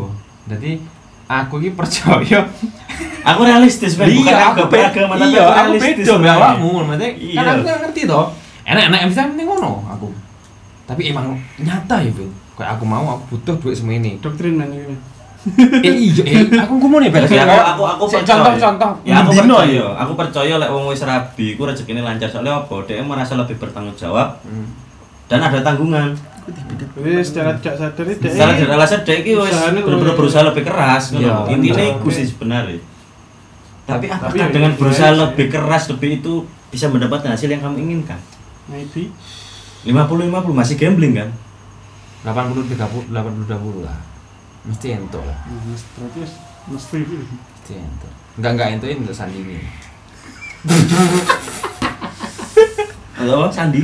Jadi 0.45 0.71
aku 1.29 1.61
ini 1.61 1.69
percaya 1.71 2.41
aku 3.21 3.41
realistis 3.43 3.93
Bang. 3.93 4.09
bukan 4.09 4.25
Iya, 4.25 4.49
aku 4.49 4.59
aku 4.59 4.71
beragama 4.71 5.13
beda. 5.13 5.21
tapi 5.21 5.29
Iya, 5.29 5.45
aku 5.45 5.71
beda 5.77 6.13
mbak 6.15 6.33
awakmu. 6.33 6.69
Maksudnya 6.83 7.09
kan 7.09 7.21
Iya. 7.21 7.41
aku 7.47 7.61
kan 7.63 7.77
ngerti 7.83 8.01
toh. 8.03 8.25
Enak-enak 8.65 8.99
bisa 9.07 9.21
penting 9.27 9.45
ngono 9.45 9.71
aku. 9.87 10.07
Tapi 10.83 11.01
emang 11.07 11.25
nyata 11.55 11.95
ya, 11.99 12.09
Bel. 12.09 12.29
Kayak 12.53 12.71
aku 12.75 12.83
mau 12.83 13.05
aku 13.07 13.23
butuh 13.31 13.55
duit 13.57 13.75
semua 13.75 13.93
ini. 13.93 14.17
doktrin 14.17 14.55
man 14.55 14.67
ini. 14.67 14.97
eh 15.79 15.95
iya, 15.95 16.23
eh 16.25 16.59
aku 16.59 16.73
ngomong 16.75 16.99
nih, 16.99 17.09
Bel. 17.09 17.23
Ya, 17.25 17.45
aku 17.45 17.61
aku 17.63 17.83
aku 17.87 18.03
Sik, 18.09 18.17
percaya. 18.19 18.33
contoh-contoh. 18.43 18.91
Ya 19.03 19.15
aku 19.15 19.31
percaya, 19.31 19.69
ya. 19.69 19.87
aku 19.95 20.11
percaya 20.13 20.53
lek 20.57 20.69
wong 20.69 20.83
wis 20.87 21.01
rabi 21.01 21.45
iku 21.53 21.61
rezekine 21.63 22.01
lancar 22.01 22.27
soalnya 22.27 22.57
apa? 22.57 22.75
Dia 22.83 22.99
merasa 22.99 23.37
lebih 23.37 23.55
bertanggung 23.55 23.93
jawab 23.95 24.41
Hmm. 24.41 24.65
dan 25.25 25.39
ada 25.39 25.61
tanggungan. 25.61 26.17
Jadi 26.49 27.21
secara 27.21 27.51
tidak 27.55 27.75
sadar 27.77 28.05
itu 28.05 28.23
Secara 28.25 28.51
tidak 28.53 28.73
alasan 28.75 28.99
dia 29.01 29.15
iki 29.17 29.31
wis 29.33 29.49
lebih- 29.51 30.15
berusaha 30.15 30.43
lebih 30.43 30.63
keras 30.63 31.03
ngono. 31.11 31.21
Iya, 31.21 31.35
Intinya 31.53 31.75
bener. 31.81 31.97
iku 31.97 32.07
sih 32.09 32.25
sebenarnya. 32.25 32.79
Tapi 33.83 34.05
apakah 34.05 34.37
ya 34.37 34.47
dengan 34.49 34.71
berusaha 34.73 35.11
lebih 35.11 35.47
keras 35.49 35.83
lebih 35.89 36.21
itu 36.21 36.33
bisa 36.69 36.85
mendapatkan 36.87 37.33
hasil 37.33 37.49
yang 37.49 37.59
kamu 37.59 37.77
inginkan? 37.79 38.19
maybe 38.69 39.09
50-50 39.81 40.29
masih 40.53 40.75
gambling 40.77 41.17
kan? 41.17 41.29
80 42.21 42.69
30 42.69 43.09
80 43.09 43.49
20 43.49 43.81
lah. 43.81 43.97
Mesti 44.61 44.87
entuk 44.93 45.25
lah. 45.25 45.33
Nah, 45.49 45.61
berarti 45.65 46.17
wis 46.21 46.33
mesti 46.67 46.97
Mesti 47.01 47.73
entuk. 47.75 48.11
Enggak 48.37 48.51
enggak 48.53 48.67
entukin 48.77 48.97
untuk 49.01 49.15
sandingi. 49.15 49.57
Apa? 53.19 53.47
Sandi? 53.51 53.81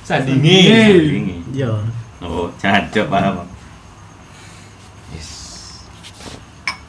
Sandingi. 0.00 0.58
Sandingi. 0.64 1.36
Iya. 1.52 1.72
Oh, 2.18 2.50
jancuk 2.58 3.06
paham. 3.06 3.46
Wis. 5.14 5.30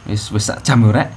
Wis 0.09 0.23
wis 0.33 0.49
sak 0.49 0.65
jam 0.65 0.81
Rek. 0.89 1.13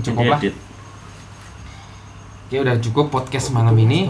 Cukup 0.00 0.32
lah. 0.32 0.40
Oke, 0.40 2.56
udah 2.56 2.80
cukup 2.80 3.12
podcast 3.12 3.52
malam 3.52 3.76
ini. 3.76 4.08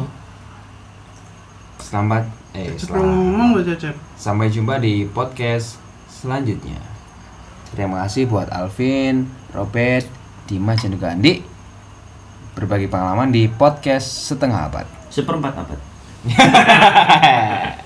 Selamat 1.83 2.31
eh 2.55 2.79
selamat. 2.79 3.99
Sampai 4.15 4.55
jumpa 4.55 4.79
di 4.79 5.03
podcast 5.11 5.83
selanjutnya. 6.07 6.79
Terima 7.75 8.07
kasih 8.07 8.31
buat 8.31 8.47
Alvin, 8.55 9.27
Robert, 9.51 10.07
Dimas 10.47 10.79
dan 10.79 10.95
juga 10.95 11.11
Andi 11.11 11.43
berbagi 12.55 12.87
pengalaman 12.87 13.35
di 13.35 13.51
podcast 13.51 14.31
setengah 14.31 14.71
abad. 14.71 14.87
Seperempat 15.11 15.59
abad. 15.59 15.81